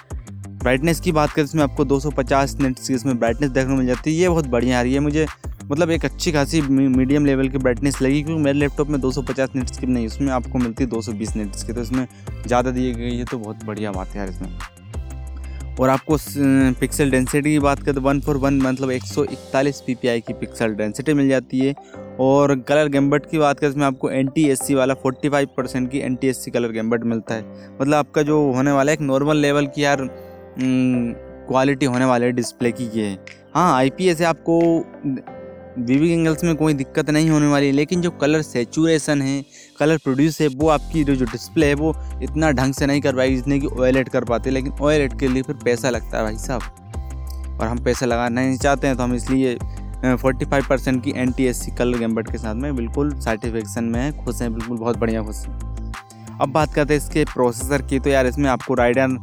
ब्राइटनेस 0.54 1.00
की 1.00 1.12
बात 1.12 1.30
करें, 1.30 1.44
इसमें 1.44 1.62
आपको 1.62 1.84
250 1.84 2.46
सौ 2.48 2.62
नेट्स 2.62 2.88
की 2.88 2.94
इसमें 2.94 3.18
ब्राइटनेस 3.18 3.50
देखने 3.50 3.70
को 3.70 3.76
मिल 3.76 3.86
जाती 3.86 4.10
है। 4.10 4.16
ये 4.16 4.28
बहुत 4.28 4.46
बढ़िया 4.48 4.78
आ 4.78 4.82
रही 4.82 4.94
है 4.94 5.00
मुझे 5.00 5.26
मतलब 5.62 5.90
एक 5.90 6.04
अच्छी 6.04 6.32
खासी 6.32 6.60
मीडियम 6.62 7.26
लेवल 7.26 7.48
की 7.48 7.58
ब्राइटनेस 7.58 8.00
लगी 8.02 8.22
क्योंकि 8.22 8.42
मेरे 8.42 8.58
लैपटॉप 8.58 8.88
में 8.88 9.00
250 9.00 9.54
नेट्स 9.56 9.78
की 9.78 9.86
नहीं, 9.86 10.06
उसमें 10.06 10.32
आपको 10.32 10.58
मिलती 10.58 10.84
है 10.84 10.90
220 10.90 11.34
नेट्स 11.36 11.64
की 11.64 11.72
तो 11.72 11.80
इसमें 11.82 12.06
ज़्यादा 12.46 12.70
दी 12.70 12.92
गई 12.92 13.16
है 13.16 13.24
तो 13.24 13.38
बहुत 13.38 13.64
बढ़िया 13.64 13.92
बात 13.92 14.08
है 14.08 14.18
यार 14.18 14.28
इसमें। 14.28 14.58
और 15.80 15.88
आपको 15.88 16.16
पिक्सल 16.80 17.10
डेंसिटी 17.10 17.50
की 17.50 17.58
बात 17.58 17.82
करें 17.82 17.94
तो 17.94 18.00
वन 18.00 18.20
फोर 18.20 18.36
वन 18.36 18.60
मतलब 18.62 18.90
एक 18.90 19.02
सौ 19.04 19.24
इकतालीस 19.24 19.80
पी 19.80 19.94
पी 19.94 20.08
आई 20.08 20.20
की 20.20 20.32
पिक्सल 20.34 20.74
डेंसिटी 20.74 21.14
मिल 21.14 21.28
जाती 21.28 21.58
है। 21.58 21.74
और 22.20 22.54
कलर 22.68 22.88
गैम्बट 22.88 23.26
की 23.26 23.38
बात 23.38 23.58
करें, 23.60 23.70
इसमें 23.70 23.84
आपको 23.86 24.10
एन 24.10 24.28
वाला 24.72 24.94
45 24.96 25.46
परसेंट 25.56 25.90
की 25.90 25.98
N 26.00 26.14
T 26.14 26.28
A 26.28 26.32
C 26.32 26.50
colour 26.50 26.72
gamut 26.72 27.04
मिलता 27.04 27.34
है। 27.34 27.42
मतलब 27.72 27.94
आपका 27.94 28.22
जो 28.22 28.40
होने 28.52 28.72
वाला 28.72 28.92
है, 28.92 28.96
एक 28.96 29.02
नॉर्मल 29.02 29.36
लेवल 29.38 29.66
की 29.66 29.84
यार 29.84 30.08
क्वालिटी 30.58 31.86
होने 31.86 32.04
वाले 32.04 32.30
डिस्प्ले 32.32 32.72
की 32.72 32.90
ये। 32.94 33.06
है 33.06 33.18
हाँ 33.54 33.74
आई 33.76 33.90
पी 33.90 34.06
है 34.06 34.24
आपको 34.24 34.60
वीवी 35.78 36.10
एंगल्स 36.10 36.42
में 36.44 36.54
कोई 36.56 36.74
दिक्कत 36.74 37.10
नहीं 37.10 37.30
होने 37.30 37.46
वाली, 37.46 37.70
लेकिन 37.72 38.00
जो 38.00 38.10
कलर 38.12 38.42
सेचुरेशन 38.42 39.22
है 39.22 39.44
कलर 39.78 39.98
प्रोड्यूस 39.98 40.40
है, 40.40 40.48
वो 40.48 40.68
आपकी 40.68 41.04
जो 41.04 41.24
डिस्प्ले 41.24 41.66
है, 41.66 41.74
वो 41.74 41.94
इतना 42.22 42.50
ढंग 42.50 42.74
से 42.74 42.86
नहीं 42.86 43.00
कर 43.00 43.16
पाएगी 43.16 43.36
जितने 43.36 43.58
की 43.60 43.66
ऑयल 43.66 44.02
कर 44.04 44.24
पाते, 44.24 44.50
लेकिन 44.50 44.72
ऑयल 44.72 45.00
एड 45.00 45.18
के 45.20 45.28
लिए 45.28 45.42
फिर 45.42 45.56
पैसा 45.64 45.90
लगता 45.90 46.18
है 46.18 46.24
भाई 46.24 46.36
साहब। 46.38 47.58
और 47.60 47.66
हम 47.66 47.82
पैसा 47.84 48.06
लगाना 48.06 48.40
नहीं 48.40 48.56
चाहते 48.58 48.86
हैं 48.86 48.96
तो 48.96 49.02
हम 49.02 49.14
इसलिए 49.14 49.56
फोर्टी 50.16 50.44
फाइव 50.44 50.64
परसेंट 50.68 51.02
की 51.04 51.12
N 51.16 51.32
T 51.32 51.44
S 51.46 51.64
C 51.64 51.70
colour 51.70 51.98
gamut 51.98 52.30
के 52.32 52.38
साथ 52.38 52.54
में 52.54 52.74
बिल्कुल 52.76 53.18
सर्टिफिकेशन 53.20 53.84
में 53.84 54.00
है, 54.00 54.12
खुश 54.24 54.40
हैं, 54.42 54.52
बिल्कुल 54.54 54.78
बहुत 54.78 54.96
बढ़िया 54.98 55.22
खुश 55.22 55.36
हैं। 55.38 55.58
अब 56.40 56.48
बात 56.48 56.74
करते 56.74 56.94
हैं 56.94 57.00
इसके 57.00 57.24
प्रोसेसर 57.24 57.82
की 57.82 57.98
तो 58.00 58.10
यार 58.10 58.26
इसमें 58.26 58.48
आपको 58.50 58.74
राइडर 58.74 59.18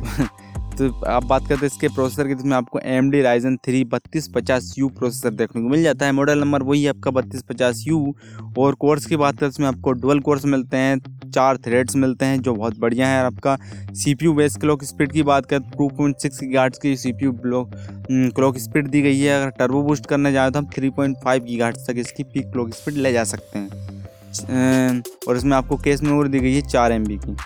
तो 0.80 0.88
आप 1.06 1.24
बात 1.24 1.42
करते 1.42 1.54
हैं 1.56 1.66
इसके 1.66 1.88
प्रोसेसर 1.88 2.28
की, 2.28 2.34
जिसमें 2.34 2.56
आपको 2.56 2.78
एम 2.80 3.10
डी 3.10 3.20
राइजन 3.22 3.56
थ्री 3.64 3.82
बत्तीस 3.86 4.28
पचास 4.34 4.74
यू 4.78 4.88
प्रोसेसर 4.90 5.30
देखने 5.32 5.62
को 5.62 5.68
मिल 5.68 5.82
जाता 5.82 6.06
है। 6.06 6.12
मॉडल 6.12 6.38
नंबर 6.38 6.62
वही 6.62 6.82
है 6.82 6.90
आपका 6.90 7.10
बत्तीस 7.10 7.42
पचास 7.48 7.82
यू 7.86 8.14
और 8.58 8.74
कोर्स 8.76 9.06
की 9.06 9.16
बात 9.16 9.38
करें, 9.38 9.48
इसमें 9.48 9.66
आपको 9.68 9.92
डुअल 9.94 10.20
कोर्स 10.20 10.44
मिलते 10.46 10.76
हैं, 10.76 10.98
चार 11.26 11.56
थ्रेड्स 11.58 11.96
मिलते 11.96 12.24
हैं, 12.24 12.40
जो 12.40 12.54
बहुत 12.54 12.78
बढ़िया 12.80 13.08
है। 13.08 13.22
आपका 13.24 13.56
C 13.94 14.14
P 14.14 14.24
U 14.24 14.32
base 14.34 14.56
clock 14.56 14.84
speed 14.84 15.12
की 15.12 15.22
बात 15.24 15.46
करें 15.46 15.70
टू 15.70 15.88
पॉइंट 15.90 16.16
सिक्स 16.18 16.40
गार्ड्स 16.54 16.78
की 16.78 16.96
C 16.96 17.12
P 17.12 17.24
U 17.24 17.32
block 17.34 17.74
clock 18.10 18.58
speed 18.58 18.88
दी 18.88 19.02
गई 19.02 19.20
है। 19.20 19.40
अगर 19.40 19.50
टर्बो 19.58 19.82
बूस्ट 19.82 20.06
करने 20.06 20.32
जाए 20.32 20.50
तो 20.50 20.58
हम 20.58 20.70
थ्री 20.76 20.90
पॉइंट 20.90 21.16
फाइव 21.24 21.44
की 21.44 21.56
गार्ड्स 21.56 21.86
तक 21.88 21.98
इसकी 21.98 22.22
पीक 22.24 22.50
क्लॉक 22.52 22.74
स्पीड 22.74 22.94
ले 22.96 23.12
जा 23.12 23.24
सकते 23.26 23.58
हैं। 23.58 25.02
और 25.28 25.36
इसमें 25.36 25.56
आपको 25.56 25.76
केस 25.78 26.02
मेमोरी 26.02 26.28
दी 26.28 26.40
गई 26.40 26.54
है 26.54 26.62
चार 26.62 26.92
एम 26.92 27.04
बी 27.04 27.18
की। 27.18 27.36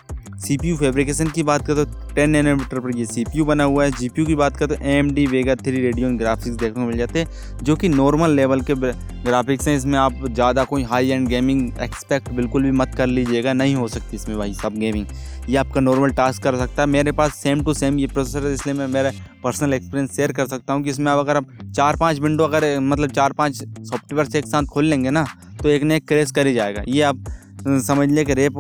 सी 0.45 0.57
फेब्रिकेशन 0.75 1.29
की 1.29 1.43
बात 1.43 1.67
करें 1.67 1.77
तो 1.77 2.15
टेन 2.15 2.31
नैनोमीटर 2.31 2.81
पर 2.81 2.97
ये 2.97 3.05
सी 3.07 3.25
पी 3.25 3.39
यू 3.39 3.45
बना 3.45 3.65
हुआ 3.65 3.85
है। 3.85 3.91
जी 3.93 4.09
पी 4.09 4.21
यू 4.21 4.27
की 4.27 4.35
बात 4.37 4.57
करें 4.57 4.69
तो 4.69 4.85
M 4.87 5.11
D 5.11 5.27
Vega 5.27 5.55
three 5.57 5.81
Radeon 5.81 6.17
graphics 6.19 6.57
देखने 6.57 6.75
को 6.75 6.89
मिल 6.89 6.99
जाते 6.99 7.19
हैं, 7.19 7.29
जो 7.63 7.77
कि 7.77 7.89
नॉर्मल 7.91 8.31
लेवल 8.33 8.61
के 8.61 8.75
ग्राफिक्स 8.75 9.69
हैं। 9.69 9.77
इसमें 9.77 9.99
आप 9.99 10.25
ज़्यादा 10.25 10.65
कोई 10.65 10.83
हाई 10.85 11.11
एंड 11.11 11.29
गेमिंग 11.29 11.81
एक्सपेक्ट 11.83 12.29
बिल्कुल 12.33 12.63
भी 12.63 12.71
मत 12.73 12.95
कर 12.97 13.07
लीजिएगा, 13.07 13.53
नहीं 13.55 13.75
हो 13.75 13.89
सकती 13.89 14.17
इसमें 14.17 14.37
भाई 14.39 14.55
सब 14.55 14.79
गेमिंग 14.79 15.07
ये 15.49 15.57
आपका 15.57 15.81
नॉर्मल 15.81 16.11
टास्क 16.13 16.43
कर 16.43 16.57
सकता 16.57 16.83
है। 16.83 16.89
मेरे 16.89 17.13
पास 17.13 17.35
सेम 17.37 17.65
टू 17.65 17.75
सेम 17.75 17.99
ये 17.99 18.07
प्रोसेसर 18.09 18.47
है, 18.47 18.53
इसलिए 18.55 18.75
मैं 18.75 18.87
मेरा 18.89 19.13
पर्सनल 19.45 19.75
एक्सपीरियंस 19.75 20.17
शेयर 20.17 20.33
कर 20.33 20.47
सकता 20.47 20.73
हूँ 20.73 20.83
कि 20.83 20.91
इसमें 20.91 21.11
अब 21.13 21.19
अगर 21.19 21.37
आप 21.37 21.47
चार 21.67 21.97
पाँच 21.97 22.19
विंडो 22.21 22.45
अगर 22.45 22.79
मतलब 22.83 23.11
चार 23.13 23.33
पाँच 23.33 23.57
सॉफ्टवेयर 23.57 24.29
से 24.29 24.39
एक 24.39 24.47
साथ 24.47 24.65
खोल 24.65 24.85
लेंगे 24.85 25.11
ना 25.11 25.27
तो 25.63 25.69
एक 25.69 25.83
ने 25.83 25.97
एक 25.97 26.07
क्रेश 26.09 26.31
कर 26.31 26.47
ही 26.47 26.55
जाएगा। 26.55 26.83
ये 26.89 27.03
आप 27.03 27.25
समझ 27.67 28.09
ले 28.11 28.25
कि 28.25 28.35
रेप 28.35 28.55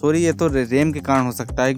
सॉरी, 0.00 0.22
ये 0.22 0.32
तो 0.32 0.46
रेम 0.48 0.92
के 0.92 1.00
कारण 1.00 1.24
हो 1.26 1.32
सकता 1.32 1.64
है। 1.64 1.74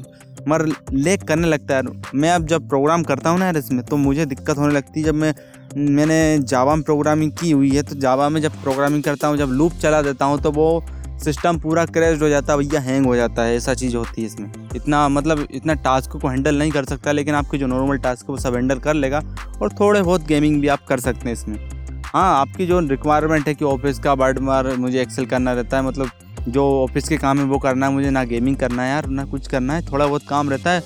मगर 0.48 0.66
लेक 0.92 1.22
करने 1.22 1.48
लगता 1.48 1.76
है। 1.76 1.82
मैं 2.14 2.30
अब 2.30 2.46
जब 2.46 2.68
प्रोग्राम 2.68 3.02
करता 3.02 3.30
हूँ 3.30 3.38
ना 3.38 3.44
यार 3.44 3.56
इसमें 3.56 3.84
तो 3.84 3.96
मुझे 3.96 4.26
दिक्कत 4.26 4.58
होने 4.58 4.72
लगती 4.74 5.00
है 5.00 5.06
जब 5.06 5.14
मैं, 5.14 5.34
मैंने 5.76 6.38
जावा 6.40 6.74
में 6.74 6.82
प्रोग्रामिंग 6.84 7.32
की 7.32 7.50
हुई 7.50 7.70
है 7.70 7.82
तो 7.82 7.94
जावा 7.96 8.28
में 8.28 8.40
जब 8.40 8.62
प्रोग्रामिंग 8.62 9.02
करता 9.02 9.28
हूँ, 9.28 9.36
जब 9.36 9.50
लूप 9.50 9.72
चला 9.72 10.02
देता 10.02 10.24
हूँ 10.24 10.40
तो 10.42 10.50
वो 10.50 10.84
सिस्टम 11.24 11.58
पूरा 11.58 11.84
क्रैश 11.86 12.20
हो 12.22 12.28
जाता 12.28 12.52
है, 12.52 12.58
भैया 12.58 12.80
हैंग 12.80 13.06
हो 13.06 13.14
जाता 13.16 13.42
है, 13.42 13.56
ऐसा 13.56 13.74
चीज़ 13.74 13.96
होती 13.96 14.20
है 14.20 14.26
इसमें। 14.26 14.50
इतना 14.76 15.08
मतलब 15.08 15.46
इतना 15.50 15.74
टास्क 15.74 16.16
को 16.18 16.28
हैंडल 16.28 16.58
नहीं 16.58 16.70
कर 16.70 16.84
सकता, 16.84 17.12
लेकिन 17.12 17.34
आपके 17.34 17.58
जो 17.58 17.66
नॉर्मल 17.66 17.98
टास्क 17.98 18.22
है, 18.22 18.32
वो 18.32 18.38
सब 18.38 18.54
हैंडल 18.54 18.78
कर 18.78 18.94
लेगा, 18.94 19.20
और 19.62 19.72
थोड़े 19.72 20.02
बहुत 20.02 20.26
गेमिंग 20.26 20.60
भी 20.60 20.68
आप 20.68 20.84
कर 20.88 21.00
सकते 21.00 21.26
हैं 21.26 21.32
इसमें। 21.32 21.56
हाँ 22.04 22.40
आपकी 22.40 22.66
जो 22.66 22.80
रिक्वायरमेंट 22.80 23.48
है 23.48 23.54
कि 23.54 23.64
ऑफ़िस 23.64 23.98
का 23.98 24.12
वर्ड 24.14 24.38
मार, 24.38 24.74
मुझे 24.76 25.00
एक्सेल 25.02 25.26
करना 25.26 25.52
रहता 25.52 25.76
है 25.76 25.82
मतलब 25.82 26.10
जो 26.48 26.64
ऑफ़िस 26.82 27.08
के 27.08 27.16
काम 27.16 27.38
है 27.38 27.44
वो 27.44 27.58
करना 27.58 27.86
है, 27.86 27.92
मुझे 27.92 28.10
ना 28.10 28.24
गेमिंग 28.24 28.56
करना 28.56 28.82
है 28.82 28.90
यार, 28.90 29.06
ना 29.06 29.24
कुछ 29.24 29.46
करना 29.46 29.74
है, 29.74 29.82
थोड़ा 29.82 30.06
बहुत 30.06 30.22
काम 30.28 30.50
रहता 30.50 30.70
है, 30.70 30.82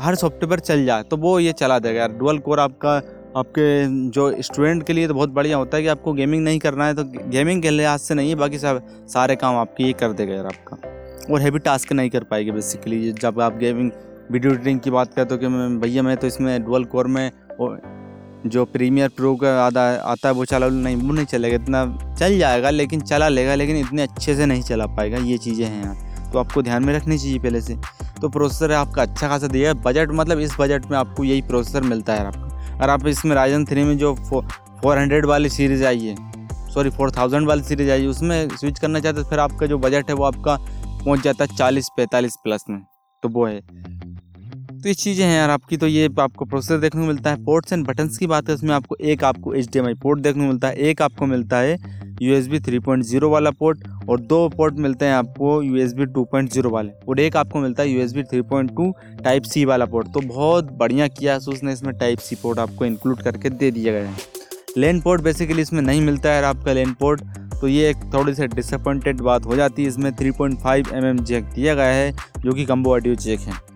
हर 0.00 0.14
सॉफ्टवेयर 0.14 0.60
चल 0.60 0.84
जाए 0.84 1.02
तो 1.02 1.16
वो 1.16 1.38
ये 1.40 1.52
चला 1.52 1.78
देगा 1.78 2.00
यार। 2.00 2.12
डुअल 2.12 2.38
कोर 2.38 2.60
आपका, 2.60 2.96
आपके 3.36 4.08
जो 4.10 4.30
स्टूडेंट 4.42 4.86
के 4.86 4.92
लिए 4.92 5.08
तो 5.08 5.14
बहुत 5.14 5.30
बढ़िया 5.30 5.56
होता 5.56 5.76
है 5.76 5.82
कि 5.82 5.88
आपको 5.88 6.12
गेमिंग 6.12 6.44
नहीं 6.44 6.58
करना 6.58 6.86
है 6.86 6.94
तो 6.94 7.04
गेमिंग 7.04 7.62
के 7.62 7.70
लिहाज 7.70 8.00
से 8.00 8.14
नहीं 8.14 8.28
है 8.28 8.34
बाकी 8.36 8.58
सब, 8.58 8.80
सारे 9.08 9.36
काम 9.36 9.56
आपके 9.56 9.84
ये 9.84 9.92
कर 9.92 10.12
देगा 10.12 10.34
यार 10.34 10.46
आपका। 10.46 11.32
और 11.32 11.40
हैवी 11.40 11.58
टास्क 11.58 11.92
नहीं 11.92 12.10
कर 12.10 12.24
पाएगी 12.24 12.50
बेसिकली 12.50 13.12
जब 13.12 13.40
आप 13.40 13.56
गेमिंग 13.58 13.90
वीडियो 14.30 14.52
एडिटिंग 14.52 14.80
की 14.80 14.90
बात 14.90 15.14
करते 15.14 15.34
हो 15.34 15.40
कि 15.40 15.46
भैया 15.78 16.02
मैं 16.02 16.16
तो 16.16 16.26
इसमें 16.26 16.64
डुअल 16.64 16.84
कोर 16.84 17.06
में 17.06 17.30
जो 18.46 18.64
प्रीमियर 18.64 19.08
प्रो 19.08 19.34
का 19.36 19.66
आधा 19.66 19.82
आता 20.04 20.28
है, 20.28 20.34
वो 20.34 20.44
चला, 20.44 20.68
नहीं, 20.68 20.96
वो 20.96 21.12
नहीं 21.12 21.26
चलेगा, 21.26 21.56
इतना 21.56 22.14
चल 22.20 22.38
जाएगा, 22.38 22.70
लेकिन 22.70 23.00
चला 23.00 23.28
लेगा, 23.28 23.54
लेकिन 23.54 23.76
इतने 23.76 24.02
अच्छे 24.02 24.34
से 24.36 24.46
नहीं 24.46 24.62
चला 24.62 24.86
पाएगा, 24.86 25.18
ये 25.18 25.38
चीज़ें 25.38 25.66
हैं 25.66 25.84
यार। 25.84 26.30
तो 26.32 26.38
आपको 26.38 26.62
ध्यान 26.62 26.84
में 26.84 26.94
रखनी 26.94 27.18
चाहिए 27.18 27.38
पहले 27.38 27.60
से। 27.60 27.76
तो 28.20 28.28
प्रोसेसर 28.28 28.72
आपका 28.72 29.02
अच्छा 29.02 29.28
खासा 29.28 29.46
दिया 29.46 29.68
है। 29.68 29.82
बजट 29.82 30.08
मतलब 30.10 30.38
इस 30.38 30.56
बजट 30.60 30.86
में 30.86 30.98
आपको 30.98 31.24
यही 31.24 31.42
प्रोसेसर 31.42 31.82
मिलता 31.82 32.14
है 32.14 32.26
आपका। 32.26 32.76
और 32.82 32.90
आप 32.90 33.06
इसमें 33.06 33.34
राजन 33.36 33.64
थ्री 33.64 33.84
में 33.84 33.96
जो 33.98 34.14
फोर 34.14 34.98
हंड्रेड 34.98 35.26
वाली 35.26 35.48
सीरीज़ 35.48 35.84
आई 35.84 36.00
है 36.00 36.16
सॉरी 36.68 36.90
फोर 36.90 37.10
थाउज़ेंड 37.10 37.46
वाली 37.46 37.62
सीरीज़ 37.62 37.90
आई 37.90 38.02
है, 38.02 38.08
उसमें 38.08 38.48
स्विच 38.48 38.78
करना 38.78 39.00
चाहते 39.00 39.22
तो 39.22 39.28
फिर 39.28 39.38
आपका 39.38 39.66
जो 39.66 39.78
बजट 39.78 40.10
है, 40.10 40.14
वो 40.14 40.24
आपका 40.24 40.56
पहुँच 41.04 41.22
जाता 41.22 41.44
है 41.44 41.56
चालीस 41.56 41.88
पैंतालीस 41.96 42.36
प्लस 42.44 42.64
में। 42.70 42.80
तो 43.22 43.28
वो 43.28 43.46
है। 43.46 43.60
तो 44.78 44.88
ये 44.88 44.94
चीज़ें 44.94 45.24
हैं 45.24 45.36
यार 45.36 45.50
आपकी 45.50 45.76
तो 45.76 45.86
ये 45.86 46.08
आपको 46.20 46.44
प्रोसेसर 46.44 46.78
देखने 46.80 47.00
को 47.00 47.06
मिलता 47.06 47.30
है 47.30 47.44
पोर्ट्स 47.44 47.72
एंड 47.72 47.86
बटन्स 47.86 48.18
की 48.18 48.26
बात 48.26 48.48
है, 48.48 48.54
उसमें 48.54 48.74
आपको 48.74 48.96
एक 49.02 49.24
आपको 49.24 49.54
HDMI 49.56 49.94
पोर्ट 50.00 50.20
देखने 50.20 50.42
को 50.42 50.48
मिलता 50.48 50.68
है, 50.68 50.74
एक 50.74 51.02
आपको 51.02 51.26
मिलता 51.26 51.58
है 51.58 51.76
U 52.22 52.34
S 52.34 52.46
B 52.48 52.60
three 52.60 52.78
point 52.78 53.04
zero 53.04 53.30
वाला 53.30 53.50
पोर्ट 53.52 53.86
और 54.08 54.20
दो 54.22 54.48
पोर्ट 54.48 54.74
मिलते 54.76 55.04
हैं 55.04 55.12
आपको 55.14 55.62
U 55.62 55.76
S 55.76 55.92
B 55.94 56.06
two 56.06 56.24
point 56.24 56.52
zero 56.52 56.70
वाले 56.70 56.92
और 57.08 57.20
एक 57.20 57.36
आपको 57.36 57.60
मिलता 57.60 57.82
है 57.82 57.88
U 57.90 58.00
S 58.00 58.12
B 58.12 58.22
three 58.22 58.42
point 58.44 58.70
two 58.76 58.92
type 59.24 59.42
C 59.44 59.64
वाला 59.64 59.86
पोर्ट 59.86 60.08
तो 60.14 60.20
बहुत 60.26 60.72
बढ़िया 60.72 61.08
किया 61.08 61.32
है 61.32 61.38
उसने, 61.38 61.72
इसमें 61.72 61.94
टाइप 61.94 62.18
सी 62.18 62.36
पोर्ट 62.36 62.58
आपको 62.58 62.84
इंक्लूड 62.84 63.22
करके 63.22 63.50
दे 63.50 63.70
दिया 63.70 63.92
गया 63.92 64.08
है। 64.08 64.16
लेन 64.76 65.00
पोर्ट 65.00 65.22
बेसिकली 65.22 65.62
इसमें 65.62 65.82
नहीं 65.82 66.00
मिलता 66.00 66.32
है 66.32 66.42
आपका 66.44 66.72
लेन 66.72 66.92
पोर्ट 67.00 67.22
तो 67.60 67.68
ये 67.68 67.88
एक 67.90 68.10
थोड़ी 68.14 68.34
सी 68.34 68.46
डिसअपॉइंटेड 68.48 69.20
बात 69.20 69.46
हो 69.46 69.56
जाती 69.56 69.82
है, 69.82 69.88
इसमें 69.88 70.10
3.5 70.12 70.36
पॉइंट 70.38 70.58
mm 70.58 71.24
जैक 71.24 71.44
दिया 71.44 71.74
गया 71.74 71.92
है, 71.92 72.12
जो 72.38 72.52
कि 72.52 72.64
कम्बो 72.64 72.92
ऑडियो 72.92 73.14
जैक 73.16 73.40
है। 73.40 73.66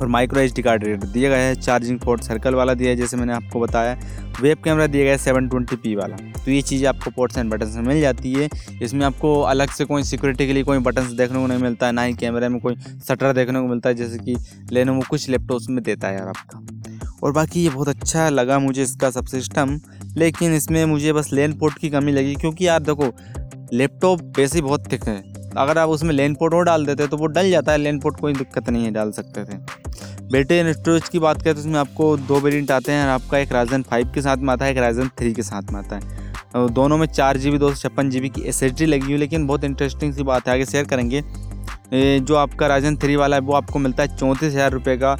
और 0.00 0.08
माइक्रो 0.08 0.40
एच 0.40 0.60
कार्ड 0.60 0.84
रीडर 0.84 1.06
दिया 1.06 1.30
गया 1.30 1.38
है 1.38 1.54
चार्जिंग 1.56 1.98
पोर्ट 2.00 2.22
सर्कल 2.22 2.54
वाला 2.54 2.74
दिया 2.74 2.90
है, 2.90 2.96
जैसे 2.96 3.16
मैंने 3.16 3.32
आपको 3.32 3.60
बताया। 3.60 3.98
वेब 4.40 4.58
कैमरा 4.64 4.86
दिया 4.86 5.04
गया 5.04 5.12
है 5.12 5.18
सेवन 5.18 5.48
पी 5.52 5.94
वाला। 5.96 6.16
तो 6.36 6.50
ये 6.50 6.60
चीज़ 6.62 6.86
आपको 6.86 7.10
पोर्ट्स 7.10 7.38
एंड 7.38 7.50
बटन 7.50 7.72
में 7.76 7.82
मिल 7.84 8.00
जाती 8.00 8.32
है। 8.32 8.48
इसमें 8.82 9.04
आपको 9.06 9.40
अलग 9.42 9.70
से 9.70 9.84
कोई 9.84 10.02
सिक्योरिटी 10.04 10.46
के 10.46 10.52
लिए 10.52 10.62
कोई 10.62 10.78
बटन 10.80 11.16
देखने 11.16 11.38
को 11.38 11.46
नहीं 11.46 11.58
मिलता 11.58 11.86
है, 11.86 11.92
ना 11.92 12.02
ही 12.02 12.14
कैमरे 12.14 12.48
में 12.48 12.60
कोई 12.60 12.74
शटर 13.08 13.32
देखने 13.32 13.60
को 13.60 13.66
मिलता 13.66 13.88
है, 13.88 13.94
जैसे 13.94 14.18
कि 14.18 14.36
लेने 14.72 14.92
वो 14.92 15.02
कुछ 15.10 15.28
लैपटॉप्स 15.28 15.68
में 15.70 15.82
देता 15.84 16.08
है 16.08 16.18
यार 16.18 16.28
आपका। 16.28 16.66
और 17.22 17.32
बाकी 17.32 17.62
ये 17.62 17.68
बहुत 17.68 17.88
अच्छा 17.88 18.28
लगा 18.28 18.58
मुझे 18.58 18.82
इसका 18.82 19.10
सब 19.10 19.26
सिस्टम 19.26 19.80
लेकिन 20.16 20.54
इसमें 20.54 20.84
मुझे 20.84 21.12
बस 21.12 21.32
लेन 21.32 21.52
पोर्ट 21.52 21.78
की 21.78 21.88
कमी 21.90 22.12
लगी, 22.12 22.34
क्योंकि 22.34 22.66
यार 22.66 22.82
देखो 22.82 23.12
लैपटॉप 23.72 24.38
वैसे 24.38 24.60
बहुत 24.60 24.92
थिक 24.92 25.04
है। 25.04 25.22
अगर 25.56 25.78
आप 25.78 25.88
उसमें 25.88 26.12
लेन 26.14 26.34
पोर्ट 26.34 26.54
और 26.54 26.64
डाल 26.64 26.84
देते 26.86 27.06
तो 27.06 27.16
वो 27.16 27.26
डल 27.26 27.50
जाता 27.50 27.72
है 27.72 27.78
लेन 27.78 27.98
पोर्ट 28.00 28.20
कोई 28.20 28.32
दिक्कत 28.34 28.68
नहीं 28.70 28.84
है, 28.84 28.90
डाल 28.90 29.10
सकते 29.12 29.44
थे। 29.44 29.58
बैटरी 30.30 30.56
एंड 30.58 30.70
स्टोरेज 30.72 31.08
की 31.08 31.18
बात 31.18 31.40
करें 31.42 31.54
तो 31.54 31.60
उसमें 31.60 31.78
आपको 31.78 32.16
दो 32.18 32.38
वेरियंट 32.40 32.70
आते 32.70 32.92
हैं 32.92 33.04
आपका 33.08 33.38
एक 33.38 33.52
राइजन 33.52 33.82
फाइव 33.82 34.10
के 34.14 34.22
साथ 34.22 34.36
में 34.36 34.52
आता 34.52 34.64
है, 34.64 34.70
एक 34.70 34.78
राइजन 34.78 35.08
थ्री 35.18 35.32
के 35.34 35.42
साथ 35.42 35.70
में 35.72 35.78
आता 35.80 35.96
है। 35.96 36.66
दोनों 36.74 36.96
में 36.98 37.06
चार 37.08 37.36
जी 37.36 37.50
बी 37.50 37.58
दो 37.58 37.70
सौ 37.70 37.88
छप्पन 37.88 38.10
जी 38.10 38.20
बी 38.20 38.28
की 38.28 38.42
एस 38.42 38.62
एस 38.62 38.72
डी 38.72 38.86
लगी 38.86 39.06
हुई, 39.06 39.16
लेकिन 39.16 39.46
बहुत 39.46 39.64
इंटरेस्टिंग 39.64 40.12
सी 40.14 40.22
बात 40.22 40.48
है, 40.48 40.54
आगे 40.54 40.64
शेयर 40.66 40.84
करेंगे। 40.86 41.22
जो 42.20 42.36
आपका 42.36 42.66
राजन 42.66 42.96
थ्री 42.96 43.16
वाला 43.16 43.36
है, 43.36 43.42
वो 43.42 43.54
आपको 43.54 43.78
मिलता 43.78 44.02
है 44.02 44.16
चौंतीस 44.16 44.52
हज़ार 44.52 44.72
रुपये 44.72 44.96
का 44.96 45.16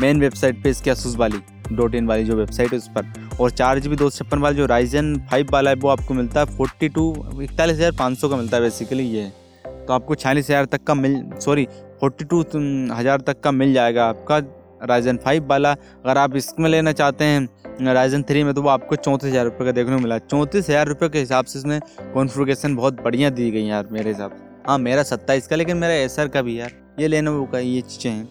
मेन 0.00 0.20
वेबसाइट 0.20 0.62
पे 0.62 0.70
इसके 0.70 0.90
असूस 0.90 1.16
वाली 1.16 1.40
डॉट 1.72 1.94
इन 1.94 2.06
वाली 2.06 2.24
जो 2.24 2.36
वेबसाइट 2.36 2.72
है 2.72 2.78
उस 2.78 2.88
पर। 2.96 3.36
और 3.40 3.50
चार 3.52 3.78
जी 3.78 3.88
बी 3.88 3.96
दो 3.96 4.10
सौ 4.10 4.24
छप्पन 4.24 4.38
वाला 4.38 4.56
जो 4.56 4.66
राइजन 4.66 5.16
फाइव 5.30 5.50
वाला 5.52 5.70
है, 5.70 5.76
वो 5.76 5.88
आपको 5.88 6.14
मिलता 6.14 6.40
है 6.40 6.56
फोर्टी 6.56 6.88
टू 6.88 7.12
इकतालीस 7.42 7.76
हज़ार 7.76 7.92
पाँच 7.98 8.18
सौ 8.18 8.28
का 8.28 8.36
मिलता 8.36 8.56
है 8.56 8.62
बेसिकली 8.62 9.04
ये। 9.08 9.30
तो 9.64 9.92
आपको 9.92 10.14
छियालीस 10.14 10.46
हज़ार 10.46 10.64
तक 10.66 10.84
का 10.84 10.94
मिल 10.94 11.22
सॉरी 11.38 11.66
फोर्टी 12.00 12.24
टू 12.24 12.40
हज़ार 12.94 13.20
तक 13.20 13.40
का 13.40 13.50
मिल 13.52 13.72
जाएगा 13.74 14.08
आपका। 14.08 14.38
राइजन 14.80 15.16
फाइव 15.16 15.46
वाला, 15.46 15.70
अगर 15.72 16.18
आप 16.18 16.36
इसमें 16.36 16.68
लेना 16.70 16.92
चाहते 16.92 17.24
हैं 17.24 17.94
राइजन 17.94 18.22
थ्री 18.22 18.42
में 18.44 18.52
तो 18.54 18.62
वो 18.62 18.68
आपको 18.68 18.96
चौंतीस 18.96 19.30
हज़ार 19.30 19.44
रुपये 19.44 19.66
का 19.66 19.72
देखने 19.72 19.96
को 19.96 20.02
मिला। 20.02 20.18
चौंतीस 20.20 20.68
हज़ार 20.68 20.86
रुपये 20.88 21.08
के 21.08 21.18
हिसाब 21.18 21.44
से 21.44 21.58
इसमें 21.58 21.80
कॉन्फ़िगरेशन 22.14 22.76
बहुत 22.76 23.02
बढ़िया 23.02 23.30
दी 23.30 23.50
गई 23.50 23.64
यार 23.64 23.88
मेरे 23.92 24.10
हिसाब 24.10 24.30
से। 24.30 24.46
हाँ 24.68 24.78
मेरा 24.78 25.02
सत्ताईस 25.04 25.46
का, 25.46 25.56
लेकिन 25.56 25.76
मेरा 25.76 25.94
एसर 25.94 26.28
का 26.28 26.42
भी 26.42 26.58
यार। 26.60 26.72
ये 27.00 27.08
लेने 27.08 27.30
वो 27.30 27.44
का, 27.44 27.58
ये 27.58 27.80
चीज़ें 27.82 28.10
हैं। 28.10 28.28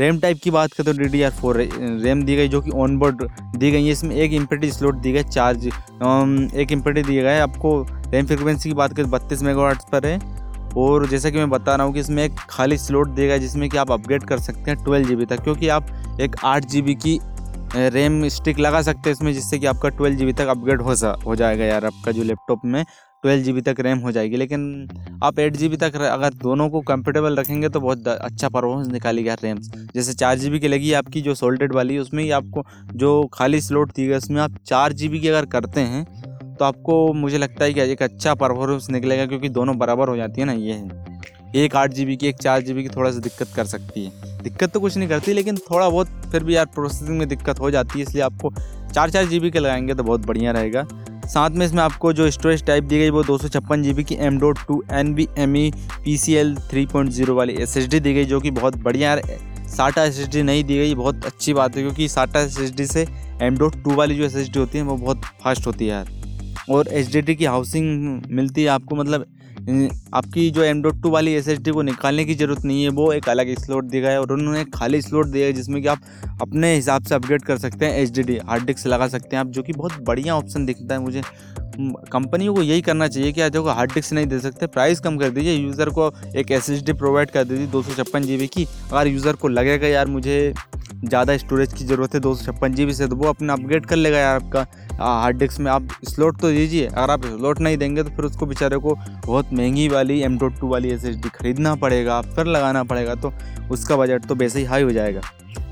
रैम 0.00 0.18
टाइप 0.20 0.38
की 0.42 0.50
बात 0.50 0.72
करें 0.72 0.86
तो 0.86 0.98
D 0.98 1.08
D 1.08 1.22
R 1.22 1.30
four 1.32 1.56
RAM 1.56 2.22
दी 2.24 2.36
गई, 2.36 2.48
जो 2.48 2.60
कि 2.60 2.70
ऑन 2.72 2.96
बोर्ड 2.98 3.22
दी 3.56 3.70
गई 3.70 3.84
है। 3.84 3.90
इसमें 3.90 4.14
एक 4.16 4.32
इम्पेटी 4.32 4.70
स्लोट 4.72 4.94
दी 4.96 5.12
गई 5.12 5.22
चार्ज 5.24 5.66
एक 5.66 6.72
इम्पेटी 6.72 7.02
गया 7.02 7.30
है। 7.30 7.40
आपको 7.40 7.80
रैम 8.12 8.26
फ्रिक्वेंसी 8.26 8.68
की 8.68 8.74
बात 8.74 8.96
करें, 8.96 9.10
बत्तीस 9.10 9.42
मेगावाट 9.42 9.90
पर 9.92 10.06
है। 10.06 10.18
और 10.76 11.06
जैसा 11.08 11.30
कि 11.30 11.38
मैं 11.38 11.50
बता 11.50 11.74
रहा 11.76 11.86
हूँ 11.86 11.94
कि 11.94 12.00
इसमें 12.00 12.22
एक 12.24 12.38
खाली 12.50 12.78
स्लॉट 12.78 13.08
देगा 13.14 13.36
जिसमें 13.38 13.68
कि 13.70 13.76
आप 13.76 13.90
अपग्रेड 13.92 14.24
कर 14.24 14.38
सकते 14.40 14.70
हैं 14.70 14.82
ट्वेल्व 14.84 15.08
जी 15.08 15.26
तक, 15.26 15.42
क्योंकि 15.42 15.68
आप 15.68 16.18
एक 16.20 16.36
आठ 16.44 16.66
जी 16.66 16.82
की 16.96 17.18
रैम 17.76 18.26
स्टिक 18.30 18.58
लगा 18.58 18.82
सकते 18.82 19.10
हैं 19.10 19.12
इसमें, 19.12 19.32
जिससे 19.32 19.58
कि 19.58 19.66
आपका 19.66 19.88
ट्वेल्व 19.90 20.16
जी 20.16 20.32
तक 20.32 20.46
अपग्रेड 20.48 20.82
हो 20.82 20.94
सा 20.96 21.16
हो 21.24 21.36
जाएगा 21.36 21.64
यार, 21.64 21.84
आपका 21.84 22.12
जो 22.12 22.22
लैपटॉप 22.22 22.60
में 22.64 22.84
ट्वेल्व 23.24 23.42
जी 23.44 23.60
तक 23.62 23.76
रैम 23.80 23.98
हो 23.98 24.10
जाएगी। 24.12 24.36
लेकिन 24.36 24.88
आप 25.24 25.38
एट 25.38 25.56
जी 25.56 25.68
तक 25.76 25.94
अगर 25.96 26.34
दोनों 26.34 26.68
को 26.70 26.80
कंफर्टेबल 26.82 27.36
रखेंगे 27.36 27.68
तो 27.68 27.80
बहुत 27.80 28.08
अच्छा 28.08 28.48
परफॉर्मेंस 28.48 28.88
निकालेगा 28.88 29.34
रैम। 29.42 29.60
जैसे 29.94 30.12
चार 30.14 30.38
जी 30.38 30.58
की 30.60 30.68
लगी 30.68 30.92
आपकी 30.94 31.20
जो 31.22 31.34
सोल्टेड 31.34 31.74
वाली, 31.74 31.98
उसमें 31.98 32.22
ही 32.22 32.30
आपको 32.32 32.64
जो 32.94 33.24
खाली 33.34 33.60
स्लॉट 33.60 33.92
गई 33.92 34.12
उसमें 34.14 34.40
आप 34.42 34.58
चार 34.66 34.92
जी 34.92 35.08
की 35.10 35.28
अगर 35.28 35.46
करते 35.48 35.80
हैं 35.82 36.23
तो 36.58 36.64
आपको 36.64 37.12
मुझे 37.12 37.38
लगता 37.38 37.64
है 37.64 37.72
कि 37.74 37.80
एक 37.82 38.02
अच्छा 38.02 38.34
परफॉर्मेंस 38.34 38.86
निकलेगा 38.90 39.26
क्योंकि 39.26 39.48
दोनों 39.48 39.76
बराबर 39.78 40.08
हो 40.08 40.16
जाती 40.16 40.40
है 40.40 40.46
ना, 40.46 40.52
ये 40.52 40.72
है। 40.72 41.12
एक 41.56 41.76
आठ 41.76 41.92
जी 41.92 42.16
की, 42.16 42.26
एक 42.26 42.36
चार 42.36 42.62
जी 42.62 42.74
की 42.74 42.88
थोड़ा 42.88 43.10
सा 43.10 43.18
दिक्कत 43.18 43.48
कर 43.56 43.64
सकती 43.64 44.04
है। 44.04 44.42
दिक्कत 44.42 44.70
तो 44.70 44.80
कुछ 44.80 44.96
नहीं 44.96 45.08
करती, 45.08 45.32
लेकिन 45.32 45.56
थोड़ा 45.70 45.88
बहुत 45.88 46.08
फिर 46.32 46.44
भी 46.44 46.56
यार 46.56 46.66
प्रोसेसिंग 46.66 47.18
में 47.18 47.28
दिक्कत 47.28 47.60
हो 47.60 47.70
जाती 47.70 47.98
है, 47.98 48.02
इसलिए 48.02 48.22
आपको 48.22 48.52
चार 48.94 49.10
चार 49.10 49.26
जीबी 49.26 49.50
के 49.50 49.58
लगाएँगे 49.58 49.94
तो 49.94 50.02
बहुत 50.02 50.26
बढ़िया 50.26 50.52
रहेगा। 50.52 50.86
साथ 51.26 51.50
में 51.50 51.64
इसमें 51.66 51.82
आपको 51.82 52.12
जो 52.12 52.30
स्टोरेज 52.30 52.64
टाइप 52.66 52.84
दी 52.84 52.98
गई, 52.98 53.10
वो 53.10 53.22
दो 53.24 53.38
सौ 53.38 53.48
छप्पन 53.48 53.82
जी 53.82 53.92
बी 53.94 54.04
की 54.04 54.16
M 54.20 54.38
dot 54.38 54.58
two 54.68 54.82
N 54.92 55.14
B 55.14 55.28
M 55.38 55.56
E 55.56 55.70
P 56.04 56.16
C 56.18 56.34
L 56.34 56.54
three 56.70 56.86
point 56.86 57.10
zero 57.10 57.34
वाली 57.34 57.54
एस 57.54 57.76
एच 57.76 57.88
डी 57.90 58.00
दी 58.00 58.14
गई, 58.14 58.24
जो 58.24 58.40
कि 58.40 58.50
बहुत 58.50 58.76
बढ़िया 58.76 59.08
यार 59.08 59.22
साटा 59.68 60.04
एस 60.04 60.18
एस 60.20 60.28
डी 60.28 60.42
नहीं 60.42 60.64
दी 60.64 60.78
गई, 60.78 60.94
बहुत 60.94 61.24
अच्छी 61.26 61.54
बात 61.54 61.76
है, 61.76 61.82
क्योंकि 61.82 62.08
साटा 62.08 62.40
एस 62.40 62.60
एच 62.60 62.74
डी 62.76 62.86
से 62.86 63.06
एम 63.42 63.56
डॉट 63.58 63.82
टू 63.84 63.94
वाली 63.94 64.16
जो 64.16 64.24
एस 64.24 64.36
एच 64.36 64.50
डी 64.50 64.58
होती 64.58 64.78
है, 64.78 64.84
वो 64.84 64.96
बहुत 64.96 65.24
फास्ट 65.42 65.66
होती 65.66 65.84
है 65.84 65.90
यार। 65.90 66.10
और 66.70 66.88
एच 66.88 67.10
की 67.28 67.44
हाउसिंग 67.44 68.22
मिलती 68.30 68.62
है 68.62 68.68
आपको 68.70 68.96
मतलब 68.96 69.26
आपकी 70.14 70.50
जो 70.50 70.62
एम 70.62 70.80
डॉट 70.82 71.00
टू 71.02 71.10
वाली 71.10 71.32
एस 71.34 71.46
को 71.68 71.82
निकालने 71.82 72.24
की 72.24 72.34
ज़रूरत 72.34 72.64
नहीं 72.64 72.82
है, 72.82 72.88
वो 72.90 73.12
एक 73.12 73.28
अलग 73.28 73.54
स्लॉट 73.58 73.84
दिया 73.84 74.10
है 74.10 74.20
और 74.20 74.32
उन्होंने 74.32 74.60
एक 74.60 74.74
खाली 74.74 75.00
स्लॉट 75.02 75.26
दिया 75.26 75.46
है 75.46 75.52
जिसमें 75.52 75.80
कि 75.82 75.88
आप 75.88 76.00
अपने 76.42 76.74
हिसाब 76.74 77.02
से 77.02 77.14
अपग्रेड 77.14 77.42
कर 77.42 77.58
सकते 77.58 77.86
हैं 77.86 77.98
H 77.98 78.10
D 78.10 78.22
D 78.22 78.36
hard 78.48 78.64
disk 78.66 78.86
लगा 78.86 79.08
सकते 79.08 79.36
हैं 79.36 79.40
आप, 79.40 79.46
जो 79.46 79.62
कि 79.62 79.72
बहुत 79.72 80.00
बढ़िया 80.02 80.36
ऑप्शन 80.36 80.66
दिखता 80.66 80.94
है 80.94 81.00
मुझे। 81.00 81.22
कंपनियों 82.12 82.54
को 82.54 82.62
यही 82.62 82.82
करना 82.82 83.06
चाहिए 83.08 83.32
कि 83.32 83.40
आज 83.40 83.56
हार्ड 83.68 83.92
डिस्क 83.92 84.12
नहीं 84.12 84.26
दे 84.26 84.38
सकते 84.40 84.66
प्राइस 84.68 85.00
कम 85.00 85.16
कर 85.18 85.30
दीजिए 85.30 85.54
यूज़र 85.54 85.90
को 85.90 86.12
एक 86.36 86.50
एस 86.50 86.68
प्रोवाइड 86.90 87.30
कर 87.30 87.44
दीजिए 87.44 87.66
दो 87.66 87.82
सौ 87.82 87.94
छप्पन 87.94 88.22
जी 88.22 88.46
की, 88.46 88.66
अगर 88.92 89.06
यूज़र 89.06 89.36
को 89.36 89.48
लगेगा 89.48 89.86
यार 89.86 90.06
मुझे 90.06 90.54
ज़्यादा 91.04 91.36
स्टोरेज 91.36 91.72
की 91.72 91.84
ज़रूरत 91.84 92.14
है, 92.14 92.20
दो 92.20 92.34
सौ 92.34 92.44
छप्पन 92.44 92.74
जी 92.74 92.86
बी 92.86 92.92
से 92.94 93.06
तो 93.08 93.16
वो 93.16 93.28
अपना 93.28 93.52
अपग्रेड 93.52 93.86
कर 93.86 93.96
लेगा 93.96 94.18
यार 94.18 94.36
आपका 94.36 94.66
हार्ड 95.00 95.38
डिस्क 95.38 95.60
में। 95.60 95.70
आप 95.70 95.88
स्लॉट 96.04 96.40
तो 96.40 96.50
दीजिए, 96.50 96.86
अगर 96.86 97.10
आप 97.10 97.24
स्लॉट 97.26 97.60
नहीं 97.60 97.76
देंगे 97.78 98.02
तो 98.02 98.10
फिर 98.10 98.24
उसको 98.24 98.46
बेचारे 98.46 98.76
को 98.78 98.94
बहुत 99.26 99.52
महँगी 99.52 99.88
वाली 99.88 100.20
एम 100.22 100.38
डॉट 100.38 100.58
टू 100.60 100.68
वाली 100.68 100.90
एस 100.90 101.04
एस 101.04 101.16
डी 101.16 101.28
खरीदना 101.30 101.74
पड़ेगा 101.76 102.20
फिर 102.22 102.46
लगाना 102.46 102.84
पड़ेगा 102.84 103.14
तो 103.16 103.32
उसका 103.70 103.96
बजट 103.96 104.26
तो 104.26 104.34
वैसे 104.34 104.58
ही 104.58 104.64
हाई 104.64 104.82
हो 104.82 104.90
जाएगा। 104.92 105.20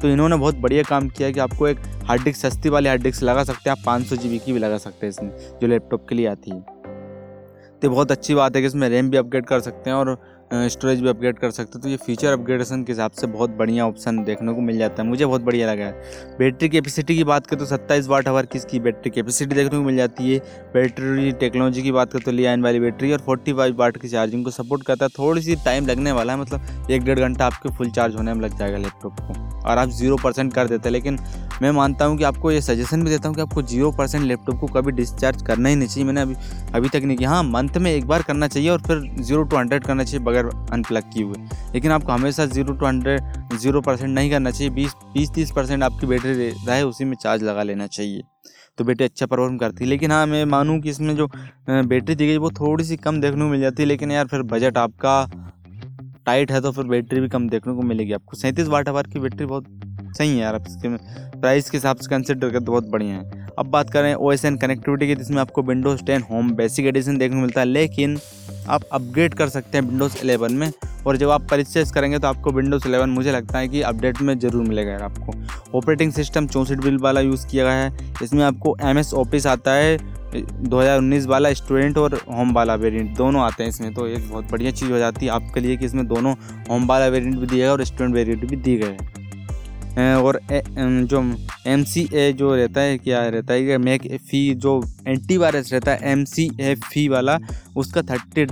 तो 0.02 0.08
इन्होंने 0.08 0.36
बहुत 0.36 0.56
बढ़िया 0.58 0.82
काम 0.82 1.08
किया 1.08 1.30
कि 1.30 1.40
आपको 1.40 1.68
एक 1.68 1.80
हार्ड 2.04 2.22
डिस्क 2.22 2.40
सस्ती 2.40 2.68
वाली 2.68 2.88
हार्ड 2.88 3.02
डिस्क 3.02 3.22
लगा 3.22 3.44
सकते 3.44 3.70
हैं, 3.70 3.76
आप 3.78 3.84
पाँच 3.86 4.06
सौ 4.06 4.16
जी 4.16 4.28
बी 4.28 4.38
की 4.38 4.52
भी 4.52 4.58
लगा 4.58 4.78
सकते 4.78 5.06
हैं 5.06 5.10
इसमें, 5.10 5.30
जो 5.60 5.66
लैपटॉप 5.66 6.06
के 6.08 6.14
लिए 6.14 6.26
आती 6.26 6.50
है। 6.50 6.60
तो 7.82 7.90
बहुत 7.90 8.12
अच्छी 8.12 8.34
बात 8.34 8.56
है 8.56 8.62
कि 8.62 8.66
इसमें 8.66 8.88
रैम 8.88 9.08
भी 9.10 9.16
अपग्रेड 9.16 9.46
कर 9.46 9.60
सकते 9.60 9.90
हैं 9.90 9.96
और 9.96 10.10
स्टोरेज 10.52 11.00
भी 11.00 11.08
अपग्रेड 11.08 11.38
कर 11.38 11.50
सकते 11.50 11.72
हो 11.74 11.80
तो 11.82 11.88
ये 11.88 11.96
फीचर 11.96 12.32
अपग्रेडेशन 12.32 12.82
के 12.84 12.92
हिसाब 12.92 13.10
से 13.10 13.26
बहुत 13.26 13.50
बढ़िया 13.58 13.86
ऑप्शन 13.86 14.22
देखने 14.24 14.52
को 14.52 14.60
मिल 14.60 14.78
जाता 14.78 15.02
है। 15.02 15.08
मुझे 15.08 15.26
बहुत 15.26 15.42
बढ़िया 15.42 15.70
लगा 15.70 15.84
है। 15.84 16.36
बैटरी 16.38 16.68
कैपेसिटी 16.68 17.16
की 17.16 17.24
बात 17.24 17.46
करें 17.46 17.58
तो 17.58 17.66
सत्ताईस 17.66 18.08
वाट 18.08 18.28
आवर 18.28 18.46
की 18.46 18.58
इसकी 18.58 18.80
बैटरी 18.80 19.10
कैपेसिटी 19.10 19.54
देखने 19.54 19.78
को 19.78 19.82
मिल 19.82 19.96
जाती 19.96 20.32
है? 20.32 20.38
बैटरी 20.74 21.32
टेक्नोलॉजी 21.40 21.82
की 21.82 21.92
बात 21.92 22.12
करें 22.12 22.24
तो 22.24 22.32
लिया 22.32 22.54
वाली 22.62 22.80
बैटरी 22.80 23.12
और 23.12 23.20
फोर्टी 23.26 23.52
फाइव 23.52 23.76
वाट 23.78 23.96
की 23.96 24.08
चार्जिंग 24.08 24.44
को 24.44 24.50
सपोर्ट 24.52 24.82
करता 24.86 25.04
है। 25.04 25.10
थोड़ी 25.18 25.42
सी 25.42 25.56
टाइम 25.64 25.86
लगने 25.86 26.12
वाला 26.12 26.32
है 26.32 26.40
मतलब 26.40 26.90
एक 26.90 27.04
डेढ़ 27.04 27.20
घंटा 27.20 27.46
आपके 27.46 27.76
फुल 27.76 27.90
चार्ज 27.90 28.16
होने 28.16 28.34
में 28.34 28.40
लग 28.40 28.58
जाएगा 28.58 28.78
लैपटॉप 28.78 29.20
को। 29.20 29.40
और 29.62 29.78
आप 29.78 29.88
ज़ीरो 29.90 30.16
परसेंट 30.22 30.52
कर 30.54 30.68
देते 30.68 30.88
हैं, 30.88 30.92
लेकिन 30.92 31.18
मैं 31.62 31.70
मानता 31.72 32.04
हूँ 32.04 32.16
कि 32.18 32.24
आपको 32.24 32.50
ये 32.52 32.60
सजेशन 32.62 33.02
भी 33.04 33.10
देता 33.10 33.28
हूँ 33.28 33.36
कि 33.36 33.42
आपको 33.42 33.62
ज़ीरो 33.62 33.90
परसेंट 33.98 34.24
लैपटॉप 34.24 34.58
को 34.60 34.66
कभी 34.68 34.92
डिस्चार्ज 34.92 35.42
करना 35.46 35.68
ही 35.68 35.76
नहीं 35.76 35.88
चाहिए। 35.88 36.04
मैंने 36.04 36.20
अभी 36.20 36.34
अभी 36.74 36.88
तक 36.88 37.04
नहीं 37.04 37.16
किया। 37.16 37.30
हाँ 37.30 37.42
मंथ 37.44 37.76
में 37.76 37.90
एक 37.92 38.06
बार 38.06 38.22
करना 38.22 38.48
चाहिए 38.48 38.68
और 38.70 38.82
फिर 38.82 39.00
ज़ीरो 39.20 39.42
टू 39.42 39.56
हंड्रेड 39.56 39.84
करना 39.84 40.04
चाहिए, 40.04 40.24
बगैर 40.24 40.41
अनप्लग 40.48 41.10
किए 41.12 41.24
हुए 41.24 41.46
लेकिन 41.74 41.90
आपको 41.92 42.12
हमेशा 42.12 42.46
zero 42.46 42.74
to 42.74 42.86
hundred 42.86 43.56
zero 43.58 43.80
percent 43.80 44.10
नहीं 44.10 44.30
करना 44.30 44.50
चाहिए। 44.50 44.72
बीस 44.74 44.94
बीस, 45.14 45.30
तीस 45.30 45.50
परसेंट 45.56 45.82
आपकी 45.82 46.06
बैटरी 46.06 46.50
रहे 46.66 46.82
उसी 46.82 47.04
में 47.04 47.14
चार्ज 47.16 47.42
लगा 47.42 47.62
लेना 47.62 47.86
चाहिए। 47.88 48.22
तो 48.78 48.84
बैटरी 48.84 49.04
अच्छा 49.04 49.26
परफॉर्म 49.26 49.56
करती 49.58 49.84
है। 49.84 49.90
लेकिन 49.90 50.10
हाँ 50.10 50.26
मैं 50.26 50.44
मानूँ 50.46 50.78
कि 50.80 50.90
इसमें 50.90 51.14
जो 51.16 51.26
बैटरी 51.68 52.14
दी 52.14 52.26
गई 52.26 52.36
वो 52.36 52.50
थोड़ी 52.50 52.84
सी 52.84 52.96
कम 52.96 53.20
देखने 53.20 53.40
को 53.40 53.50
मिल 53.50 53.60
जाती 53.60 53.82
है। 53.82 53.88
लेकिन 53.88 54.12
यार, 54.12 54.26
फिर 54.26 54.42
बजट 54.44 54.78
आपका 54.78 55.24
टाइट 56.26 56.52
है 56.52 56.60
तो 56.60 56.70
फिर 56.72 56.84
बैटरी 56.84 57.20
भी 57.20 57.28
कम 57.28 57.48
देखने 57.48 57.74
को 57.74 57.82
मिलेगी 57.82 58.12
आपको। 58.12 58.36
सैंतीस 58.36 58.68
वाट 58.68 58.88
आवर 58.88 59.06
की 59.06 59.18
बैटरी 59.18 59.46
बहुत 59.46 59.64
सही 60.18 60.28
है 60.28 60.36
यार। 60.36 60.54
अब 60.54 60.64
इसके 60.68 60.88
प्राइस 61.40 61.70
के 61.70 61.76
हिसाब 61.76 61.96
से 61.96 62.10
कंसिडर 62.10 62.50
करते 62.50 62.64
बहुत 62.64 62.88
बढ़िया 62.90 63.14
है। 63.14 63.46
अब 63.58 63.66
बात 63.66 63.90
करें 63.90 64.14
ओ 64.14 64.30
एस 64.32 64.44
एन 64.44 64.56
कनेक्टिविटी 64.56 65.06
की, 65.06 65.14
जिसमें 65.14 65.40
आपको 65.40 65.62
Windows 65.62 66.02
ten 66.04 66.22
home 66.22 66.50
basic 66.54 66.86
edition 66.86 67.16
देखने 67.18 67.36
को 67.36 67.40
मिलता 67.42 67.60
है। 67.60 67.66
लेकिन 67.66 68.16
आप 68.68 68.82
अपग्रेड 68.92 69.34
कर 69.34 69.48
सकते 69.48 69.78
हैं 69.78 69.84
विंडोज़ 69.84 70.16
एलेवन 70.18 70.52
में। 70.52 70.72
और 71.06 71.16
जब 71.16 71.30
आप 71.30 71.46
परचेज 71.50 71.90
करेंगे 71.90 72.18
तो 72.18 72.28
आपको 72.28 72.50
विंडोज़ 72.50 72.86
एलेवन 72.88 73.10
मुझे 73.10 73.32
लगता 73.32 73.58
है 73.58 73.68
कि 73.68 73.80
अपडेट 73.82 74.20
में 74.22 74.38
ज़रूर 74.38 74.64
मिलेगा 74.64 74.96
आपको। 75.04 75.32
ऑपरेटिंग 75.78 76.12
सिस्टम 76.12 76.46
चौंसठ 76.46 76.82
बिल 76.84 76.98
वाला 76.98 77.20
यूज़ 77.20 77.46
किया 77.46 77.64
गया 77.64 77.74
है। 77.74 78.14
इसमें 78.22 78.44
आपको 78.44 78.76
एम 78.82 78.98
एस 78.98 79.12
ऑफ़िस 79.14 79.46
आता 79.46 79.72
है 79.72 79.96
2019 80.34 81.26
वाला 81.26 81.52
स्टूडेंट 81.52 81.98
और 81.98 82.14
होम 82.28 82.52
वाला 82.52 82.74
वेरिएंट 82.74 83.16
दोनों 83.16 83.42
आते 83.42 83.62
हैं 83.62 83.70
इसमें। 83.70 83.92
तो 83.94 84.06
एक 84.06 84.30
बहुत 84.30 84.50
बढ़िया 84.50 84.70
चीज़ 84.70 84.92
हो 84.92 84.98
जाती 84.98 85.26
है 85.26 85.32
आपके 85.32 85.60
लिए 85.60 85.76
कि 85.76 85.84
इसमें 85.84 86.06
दोनों 86.06 86.34
होम 86.70 86.86
वाला 86.86 87.06
वेरिएंट 87.06 87.36
भी 87.36 87.46
दिया 87.46 87.58
गया 87.58 87.72
और 87.72 87.84
स्टूडेंट 87.84 88.14
वेरिएंट 88.14 88.44
भी 88.44 88.56
दिए 88.56 88.78
गए 88.78 88.86
हैं। 88.86 89.21
और 89.94 90.40
जो 91.06 91.22
एम 91.66 91.82
सी 91.84 92.08
ए 92.14 92.32
जो 92.32 92.54
रहता 92.56 92.80
है, 92.80 92.98
क्या 92.98 93.26
रहता 93.28 93.54
है 93.54 93.78
मैक 93.78 94.02
फ़ी 94.20 94.54
जो 94.56 94.82
एंटी 95.08 95.36
वायरस 95.36 95.72
रहता 95.72 95.92
है 95.92 96.12
एम 96.12 96.24
सी 96.24 96.50
ए 96.60 96.74
फ़ी 96.84 97.06
वाला, 97.08 97.38
उसका 97.76 98.02
थर्टी 98.04 98.44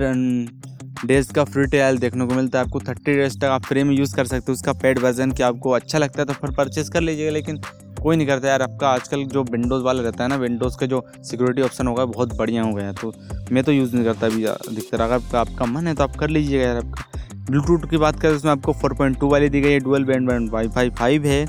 डेज़ 1.06 1.32
का 1.32 1.44
फ्री 1.44 1.64
ट्रायल 1.66 1.98
देखने 1.98 2.26
को 2.26 2.34
मिलता 2.34 2.58
है। 2.58 2.64
आपको 2.64 2.80
थर्टी 2.80 3.14
डेज़ 3.16 3.38
तक 3.38 3.44
आप 3.46 3.64
फ्री 3.64 3.82
में 3.84 3.94
यूज़ 3.96 4.14
कर 4.16 4.24
सकते 4.24 4.44
हो। 4.48 4.52
उसका 4.52 4.72
पेड 4.72 4.98
वर्जन 4.98 5.30
कि 5.32 5.42
आपको 5.42 5.70
अच्छा 5.70 5.98
लगता 5.98 6.20
है 6.22 6.26
तो 6.26 6.32
फिर 6.32 6.50
परचेज 6.56 6.88
कर 6.88 7.00
लीजिएगा, 7.00 7.30
लेकिन 7.30 7.60
कोई 8.02 8.16
नहीं 8.16 8.26
करता 8.26 8.48
यार। 8.48 8.62
आपका 8.62 8.88
आजकल 8.88 9.24
जो 9.26 9.42
विंडोज़ 9.44 9.82
वाला 9.84 10.02
रहता 10.02 10.22
है 10.24 10.28
ना 10.30 10.36
विंडोज़ 10.36 10.76
का 10.78 10.86
जो 10.86 11.04
सिक्योरिटी 11.20 11.62
ऑप्शन 11.62 11.86
होगा, 11.86 12.04
बहुत 12.06 12.36
बढ़िया 12.36 12.62
हो 12.62 12.74
गया 12.74 12.86
है। 12.86 12.92
तो 12.94 13.12
मैं 13.52 13.64
तो 13.64 13.72
यूज़ 13.72 13.94
नहीं 13.94 14.04
करता 14.04 14.26
अभी 14.26 14.44
अधिकतर। 14.44 15.00
अगर 15.00 15.36
आपका 15.36 15.64
मन 15.66 15.86
है 15.86 15.94
तो 15.94 16.04
आप 16.04 16.16
कर 16.16 16.30
लीजिएगा 16.30 16.64
यार 16.64 16.76
आपका। 16.76 17.29
ब्लूटूथ 17.40 17.88
की 17.90 17.96
बात 17.96 18.20
करें 18.20 18.32
उसमें 18.32 18.50
आपको 18.52 18.72
4.2 18.74 19.30
वाली 19.30 19.48
दी 19.48 19.60
गई 19.60 19.72
है, 19.72 19.78
dual 19.80 20.04
band 20.04 20.28
band 20.28 20.50
WiFi 20.50 20.90
five 20.90 21.26
है, 21.26 21.44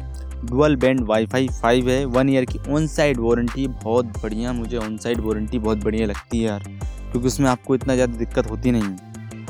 डुअल 0.45 0.75
बैंड 0.75 1.03
वाईफाई 1.07 1.47
फाइव 1.61 1.89
है, 1.89 2.03
वन 2.07 2.29
ईयर 2.29 2.45
की 2.45 2.59
ऑन 2.71 2.87
साइड 2.87 3.19
वारंटी 3.19 3.67
बहुत 3.83 4.05
बढ़िया, 4.23 4.53
मुझे 4.53 4.77
ऑन 4.77 4.97
साइड 4.97 5.19
वारंटी 5.19 5.59
बहुत 5.59 5.83
बढ़िया 5.83 6.07
लगती 6.07 6.37
है 6.37 6.43
यार, 6.43 6.63
क्योंकि 7.11 7.27
उसमें 7.27 7.49
आपको 7.49 7.75
इतना 7.75 7.95
ज़्यादा 7.95 8.17
दिक्कत 8.17 8.49
होती 8.51 8.71
नहीं 8.71 8.95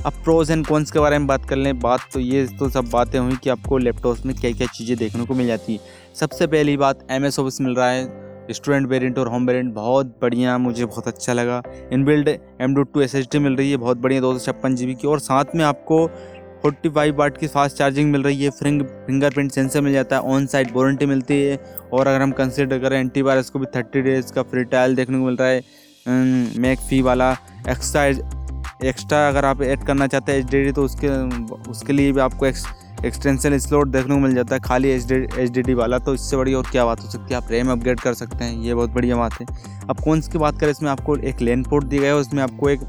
अब 0.05 0.13
प्रोज 0.23 0.51
एंड 0.51 0.65
कॉन्स 0.67 0.91
के 0.91 0.99
बारे 0.99 1.17
में 1.17 1.27
बात 1.27 1.45
कर 1.49 1.55
लें, 1.55 1.79
बात 1.79 2.07
तो 2.13 2.19
ये 2.19 2.45
तो 2.59 2.69
सब 2.69 2.89
बातें 2.91 3.19
हुई 3.19 3.35
कि 3.35 3.49
आपको 3.49 3.77
लैपटॉप 3.77 4.25
में 4.25 4.35
क्या 4.35 4.51
क्या 4.51 4.67
चीज़ें 4.67 4.97
देखने 4.97 5.25
को 5.25 5.33
मिल 5.33 5.47
जाती 5.47 5.73
है। 5.73 5.79
सबसे 6.15 6.47
पहली 6.47 6.75
बात 6.77 7.05
एम 7.11 7.25
एस 7.25 7.39
ऑफ़िस 7.39 7.61
मिल 7.61 7.75
रहा 7.75 7.89
है 7.89 8.20
स्टूडेंट 8.53 8.87
वेरिएंट 8.87 9.17
और 9.19 9.27
होम 9.27 9.47
वेरिएंट 9.47 9.73
बहुत 9.73 10.17
बढ़िया, 10.21 10.57
मुझे 10.57 10.85
बहुत 10.85 11.07
अच्छा 11.07 11.33
लगा। 11.33 11.61
Inbuilt 11.93 12.27
M 12.27 12.75
dot 12.75 12.93
two 12.93 13.01
S 13.01 13.15
H 13.15 13.27
D 13.31 13.39
मिल 13.39 13.55
रही 13.55 13.71
है, 13.71 13.77
बहुत 13.77 13.97
बढ़िया, 13.97 14.21
दो 14.21 14.37
सौ 14.37 14.51
छप्पन 14.51 14.75
जी 14.75 14.85
बी 14.85 14.95
की। 14.95 15.07
और 15.07 15.19
साथ 15.19 15.55
में 15.55 15.63
आपको 15.65 16.05
फोर्टी 16.63 16.89
फाइव 16.89 17.17
वाट 17.17 17.37
की 17.37 17.47
फास्ट 17.47 17.77
चार्जिंग 17.77 18.11
मिल 18.11 18.23
रही 18.23 18.43
है 18.43 18.49
फिंग 18.53 18.81
फिंगरप्रिंट 19.05 19.51
सेंसर 19.51 19.81
मिल 19.81 19.93
जाता 19.93 20.15
है 20.15 20.21
ऑन 20.33 20.45
साइड 20.45 20.71
वारंटी 20.75 21.05
मिलती 21.05 21.41
है। 21.41 21.57
और 21.93 22.07
अगर 22.07 22.21
हम 22.21 22.31
कंसिडर 22.31 22.79
करें 22.79 22.99
एंटी 22.99 23.21
वायरस 23.21 23.49
को 23.49 23.59
भी 23.59 23.65
थर्टी 23.75 24.01
डेज़ 24.01 24.33
का 24.33 24.43
फ्री 24.43 24.63
ट्रायल 24.63 24.95
देखने 24.95 25.17
को 25.17 25.25
मिल 25.25 25.35
रहा 25.35 25.47
है 25.47 26.59
मैक 26.59 26.79
फ़ी 26.79 27.01
वाला। 27.01 27.31
एक्स्ट्रा 27.69 28.05
एक्स्ट्रा 28.85 29.27
अगर 29.27 29.45
आप 29.45 29.61
ऐड 29.61 29.83
करना 29.85 30.07
चाहते 30.07 30.31
हैं 30.31 30.39
एच 30.39 30.75
तो 30.75 30.83
उसके 30.83 31.07
उसके 31.71 31.93
लिए 31.93 32.11
भी 32.11 32.19
आपको 32.19 32.45
एक्स 32.45 32.65
एक्सटेंशन 33.05 33.57
स्लॉट 33.57 33.87
देखने 33.87 34.15
को 34.15 34.19
मिल 34.19 34.33
जाता 34.35 34.55
है, 34.55 34.61
खाली 34.61 34.89
एच 34.89 35.51
डी 35.57 35.73
वाला 35.73 35.97
तो 35.99 36.13
इससे 36.13 36.37
बड़ी 36.37 36.53
और 36.53 36.69
क्या 36.71 36.85
बात 36.85 37.01
हो 37.01 37.09
सकती 37.09 37.33
है? 37.33 37.37
आप 37.37 37.51
रैम 37.51 37.71
अपग्रेड 37.71 37.99
कर 37.99 38.13
सकते 38.13 38.43
हैं, 38.43 38.61
ये 38.61 38.73
बहुत 38.73 38.89
बढ़िया 38.89 39.15
बात 39.17 39.39
है। 39.41 39.47
अब 39.89 40.03
कौन 40.03 40.21
सी 40.21 40.37
बात 40.37 40.59
करें, 40.59 40.71
इसमें 40.71 40.89
आपको 40.91 41.15
एक 41.17 41.41
लेन 41.41 41.63
पोर्ट 41.63 41.85
दिया 41.85 42.01
गया 42.01 42.13
है, 42.13 42.17
उसमें 42.17 42.41
आपको 42.43 42.69
एक, 42.69 42.79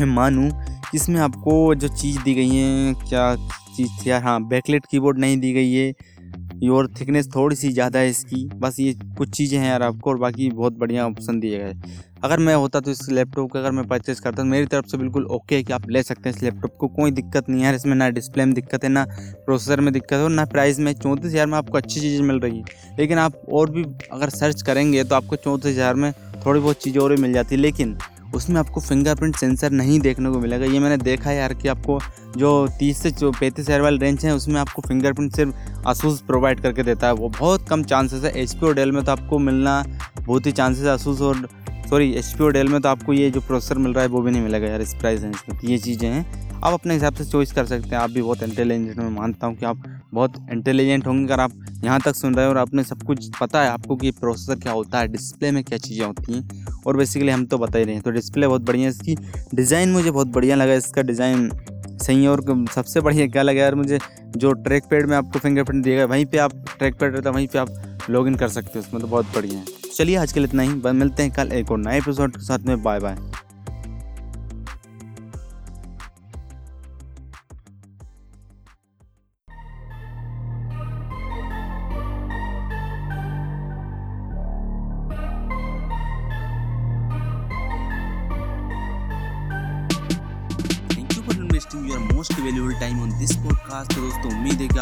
मैं 0.00 0.06
मानूँ, 0.06 0.50
इसमें 0.94 1.20
आपको 1.20 1.74
जो 1.74 1.88
चीज़ 1.90 2.18
दी 2.22 2.34
गई 2.34 2.48
है, 2.48 2.94
क्या 3.00 3.34
चीज़ 3.76 3.88
थी 3.98 4.10
यार? 4.10 4.22
हाँ 4.22 4.42
बैकलेट 4.44 4.86
कीबोर्ड 4.90 5.18
नहीं 5.18 5.38
दी 5.40 5.52
गई 5.52 5.72
है 5.72 6.70
और 6.70 6.86
थिकनेस 7.00 7.28
थोड़ी 7.34 7.56
सी 7.56 7.72
ज़्यादा 7.72 7.98
है 7.98 8.08
इसकी, 8.10 8.44
बस 8.54 8.80
ये 8.80 8.92
कुछ 9.18 9.30
चीज़ें 9.30 9.58
हैं 9.58 9.68
यार 9.68 9.82
आपको, 9.82 10.10
और 10.10 10.18
बाकी 10.18 10.48
बहुत 10.50 10.78
बढ़िया 10.78 11.06
ऑप्शन 11.06 11.40
दिए 11.40 11.58
गए 11.58 11.74
अगर 12.22 12.38
मैं 12.38 12.54
होता 12.54 12.80
तो 12.80 12.90
इस 12.90 13.08
लैपटॉप 13.10 13.50
का 13.52 13.58
अगर 13.58 13.70
मैं 13.70 13.86
परचेज़ 13.88 14.20
करता 14.22 14.36
तो 14.36 14.44
मेरी 14.44 14.66
तरफ़ 14.66 14.86
से 14.86 14.98
बिल्कुल 14.98 15.24
ओके 15.26 15.56
है 15.56 15.62
कि 15.62 15.72
आप 15.72 15.88
ले 15.90 16.02
सकते 16.02 16.28
हैं 16.28 16.36
इस 16.36 16.42
लैपटॉप 16.42 16.76
को। 16.78 16.88
कोई 16.88 17.10
दिक्कत 17.10 17.48
नहीं 17.48 17.62
है 17.62 17.74
इसमें 17.74 17.94
ना 17.94 18.08
डिस्प्ले 18.10 18.44
में 18.44 18.54
दिक्कत 18.54 18.84
है, 18.84 18.90
ना 18.90 19.04
प्रोसेसर 19.46 19.80
में 19.80 19.92
दिक्कत 19.92 20.12
है 20.12 20.22
और 20.22 20.30
ना 20.30 20.44
प्राइस 20.46 20.78
में। 20.78 20.92
चौंतीस 20.94 21.30
हज़ार 21.30 21.46
में 21.46 21.56
आपको 21.58 21.78
अच्छी 21.78 22.00
चीज़ें 22.00 22.24
मिल 22.24 22.40
रही 22.40 22.58
है। 22.58 22.96
लेकिन 22.98 23.18
आप 23.18 23.40
और 23.52 23.70
भी 23.70 23.84
अगर 24.12 24.28
सर्च 24.30 24.62
करेंगे 24.62 25.04
तो 25.04 25.14
आपको 25.14 25.36
चौंतीस 25.36 25.72
हज़ार 25.72 25.94
में 25.94 26.12
थोड़ी 26.46 26.60
बहुत 26.60 26.82
चीज़ें 26.82 27.00
और 27.02 27.14
भी 27.14 27.22
मिल 27.22 27.32
जाती 27.32 27.54
है। 27.54 27.60
लेकिन 27.60 27.96
उसमें 28.34 28.58
आपको 28.60 28.80
फिंगरप्रिंट 28.80 29.36
सेंसर 29.36 29.70
नहीं 29.70 29.98
देखने 30.00 30.30
को 30.30 30.38
मिलेगा। 30.40 30.66
ये 30.66 30.78
मैंने 30.78 30.96
देखा 30.98 31.30
है 31.30 31.36
यार 31.36 31.54
कि 31.54 31.68
आपको 31.68 31.98
जो 32.36 32.50
तीस 32.78 33.02
से 33.02 33.10
पैंतीस 33.22 33.64
हज़ार 33.64 33.80
वाले 33.80 33.98
रेंज 33.98 34.24
है, 34.24 34.34
उसमें 34.34 34.60
आपको 34.60 34.82
फिंगरप्रिंट 34.82 35.36
सिर्फ़ 35.36 35.88
आसूस 35.88 36.20
प्रोवाइड 36.22 36.60
करके 36.60 36.82
देता 36.82 37.06
है। 37.06 37.12
वो 37.14 37.28
बहुत 37.30 37.68
कम 37.68 37.82
चांसेस 37.84 38.24
है। 38.24 38.32
एच 38.32 38.62
और 38.62 38.74
डेल 38.74 38.92
में 38.92 39.02
तो 39.04 39.12
आपको 39.12 39.38
मिलना 39.40 39.82
बहुत 40.18 40.46
ही 40.46 40.52
चांसेस 40.52 40.84
है 40.84 40.90
आसूस 40.90 41.20
और 41.20 41.48
सॉरी 41.90 42.12
एच 42.12 42.26
पी 42.32 42.44
और 42.44 42.52
डेल 42.52 42.68
में 42.68 42.80
तो 42.80 42.88
आपको 42.88 43.12
ये 43.12 43.30
जो 43.30 43.40
प्रोसेसर 43.40 43.78
मिल 43.78 43.92
रहा 43.92 44.02
है, 44.02 44.08
वो 44.08 44.20
भी 44.22 44.30
नहीं 44.30 44.42
मिलेगा 44.42 44.66
यार, 44.66 44.80
इस 44.80 44.94
प्राइस 44.94 45.22
रेंज 45.22 45.34
में। 45.48 45.58
तो 45.58 45.66
ये 45.68 45.78
चीज़ें 45.78 46.08
हैं। 46.08 46.60
आप 46.60 46.72
अपने 46.72 46.94
हिसाब 46.94 47.14
से 47.14 47.24
चॉइस 47.24 47.52
कर 47.52 47.66
सकते 47.66 47.88
हैं। 47.88 47.96
आप 47.96 48.10
भी 48.10 48.22
बहुत 48.22 48.42
इंटेलिजेंट 48.42 48.98
मैं 48.98 49.08
मानता 49.10 49.46
हूँ 49.46 49.56
कि 49.56 49.66
आप 49.66 49.82
बहुत 50.14 50.34
इंटेलिजेंट 50.52 51.06
होंगे। 51.06 51.24
अगर 51.24 51.40
आप 51.42 51.52
यहाँ 51.84 51.98
तक 52.00 52.16
सुन 52.16 52.34
रहे 52.34 52.44
हो 52.44 52.50
और 52.50 52.58
आपने 52.58 52.84
सब 52.84 53.02
कुछ 53.02 53.30
पता 53.40 53.62
है 53.62 53.68
आपको 53.68 53.96
कि 53.96 54.10
प्रोसेसर 54.20 54.60
क्या 54.60 54.72
होता 54.72 54.98
है 54.98 55.08
डिस्प्ले 55.08 55.50
में 55.50 55.62
क्या 55.64 55.78
चीज़ें 55.78 56.06
होती 56.06 56.34
हैं, 56.34 56.64
और 56.86 56.96
बेसिकली 56.96 57.32
हम 57.32 57.44
तो 57.46 57.58
बता 57.58 57.78
ही 57.78 57.84
रहे 57.84 57.94
हैं। 57.94 58.02
तो 58.02 58.10
डिस्प्ले 58.10 58.46
बहुत 58.46 58.62
बढ़िया 58.62 58.84
है, 58.84 58.90
इसकी 58.90 59.16
डिज़ाइन 59.54 59.92
मुझे 59.92 60.10
बहुत 60.10 60.28
बढ़िया 60.28 60.56
लगा, 60.56 60.74
इसका 60.74 61.02
डिज़ाइन 61.02 61.50
सही 61.98 62.22
है। 62.22 62.28
और 62.28 62.66
सबसे 62.74 63.00
बढ़िया 63.00 63.26
क्या 63.28 63.42
लगा 63.42 63.62
यार 63.62 63.74
मुझे, 63.74 63.98
जो 64.28 64.52
ट्रैक 64.54 64.84
पैड 64.90 65.06
में 65.06 65.16
आपको 65.16 65.38
फिंगरप्रिंट 65.38 65.84
दिया 65.84 65.96
गया, 65.96 66.06
वहीं 66.06 66.26
पे 66.26 66.38
आप 66.38 66.64
ट्रैक 66.78 66.98
पैड 67.00 67.14
रहता 67.14 67.28
है, 67.30 67.34
वहीं 67.34 67.48
पे 67.48 67.58
आप 67.58 68.06
लॉगिन 68.10 68.34
कर 68.34 68.48
सकते 68.50 68.72
हो 68.74 68.80
उसमें 68.80 69.02
तो 69.02 69.08
बहुत 69.08 69.34
बढ़िया 69.34 69.58
है। 69.58 69.79
चलिए 69.96 70.16
आज 70.16 70.32
के 70.32 70.40
लिए 70.40 70.46
इतना 70.46 70.62
ही। 70.62 70.92
मिलते 70.92 71.22
हैं 71.22 71.32
कल 71.32 71.52
एक 71.52 71.70
और 71.70 71.78
नए 71.78 71.98
एपिसोड 71.98 72.32
के 72.32 72.44
साथ 72.44 72.58
में। 72.58 72.82
बाय 72.82 73.00
बाय 73.00 73.16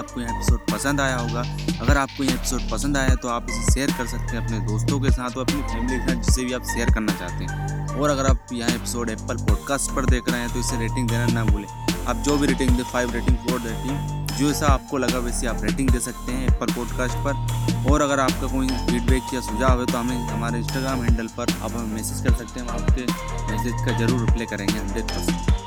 आपको 0.08 0.20
यह 0.20 0.28
एपिसोड 0.28 0.60
पसंद 0.70 1.00
आया 1.00 1.16
होगा। 1.16 1.40
अगर 1.82 1.96
आपको 1.98 2.24
यह 2.24 2.34
एपिसोड 2.34 2.60
पसंद 2.70 2.96
आया 2.96 3.14
तो 3.14 3.28
आप 3.28 3.46
इसे 3.50 3.72
शेयर 3.72 3.90
कर 3.98 4.06
सकते 4.06 4.36
हैं 4.36 4.44
अपने 4.44 4.58
दोस्तों 4.66 5.00
के 5.00 5.10
साथ 5.10 5.36
और 5.36 5.44
अपनी 5.44 5.62
फैमिली 5.62 5.98
के 5.98 6.06
साथ, 6.06 6.22
जिसे 6.22 6.44
भी 6.44 6.52
आप 6.52 6.62
शेयर 6.66 6.90
करना 6.94 7.12
चाहते 7.18 7.44
हैं। 7.44 7.96
और 7.96 8.10
अगर 8.10 8.26
आप 8.26 8.52
यह 8.52 8.74
एपिसोड 8.74 9.10
एप्पल 9.10 9.36
पॉडकास्ट 9.48 9.90
पर 9.96 10.06
देख 10.06 10.28
रहे 10.28 10.40
हैं 10.40 10.52
तो 10.52 10.60
इसे 10.60 10.78
रेटिंग 10.78 11.08
देना 11.08 11.26
ना 11.32 11.44
भूलें। 11.44 11.68
आप 12.06 12.22
जो 12.26 12.36
भी 12.38 12.46
रेटिंग 12.46 12.70
दे 12.76 12.82
फाइव 12.92 13.12
रेटिंग 13.14 13.36
फोर 13.38 13.60
रेटिंग 13.60 14.26
जो 14.30 14.50
ऐसा 14.50 14.66
आपको 14.68 14.98
लगा 14.98 15.18
वैसे 15.18 15.46
आप 15.46 15.64
रेटिंग 15.64 15.90
दे 15.90 16.00
सकते 16.00 16.32
हैं 16.32 16.46
एप्पल 16.48 16.72
पॉडकास्ट 16.74 17.16
पर। 17.26 17.92
और 17.92 18.02
अगर 18.02 18.20
आपका 18.20 18.52
कोई 18.52 18.68
फीडबैक 18.68 19.34
या 19.34 19.40
सुझाव 19.42 19.80
है 19.80 19.86
तो 19.86 19.98
हमें 19.98 20.26
हमारे 20.28 20.58
इंस्टाग्राम 20.58 21.02
हैंडल 21.02 21.28
पर 21.36 21.52
आप 21.52 21.70
हमें 21.70 21.94
मैसेज 21.94 22.24
कर 22.26 22.34
सकते 22.34 22.60
हैं। 22.60 22.68
हम 22.68 22.74
आपके 22.76 23.06
मैसेज 23.52 23.86
का 23.86 23.98
ज़रूर 23.98 24.20
रिप्लाई 24.20 24.46
करेंगे 24.46 24.78
हंड्रेड 24.78 25.04
परसेंट 25.04 25.57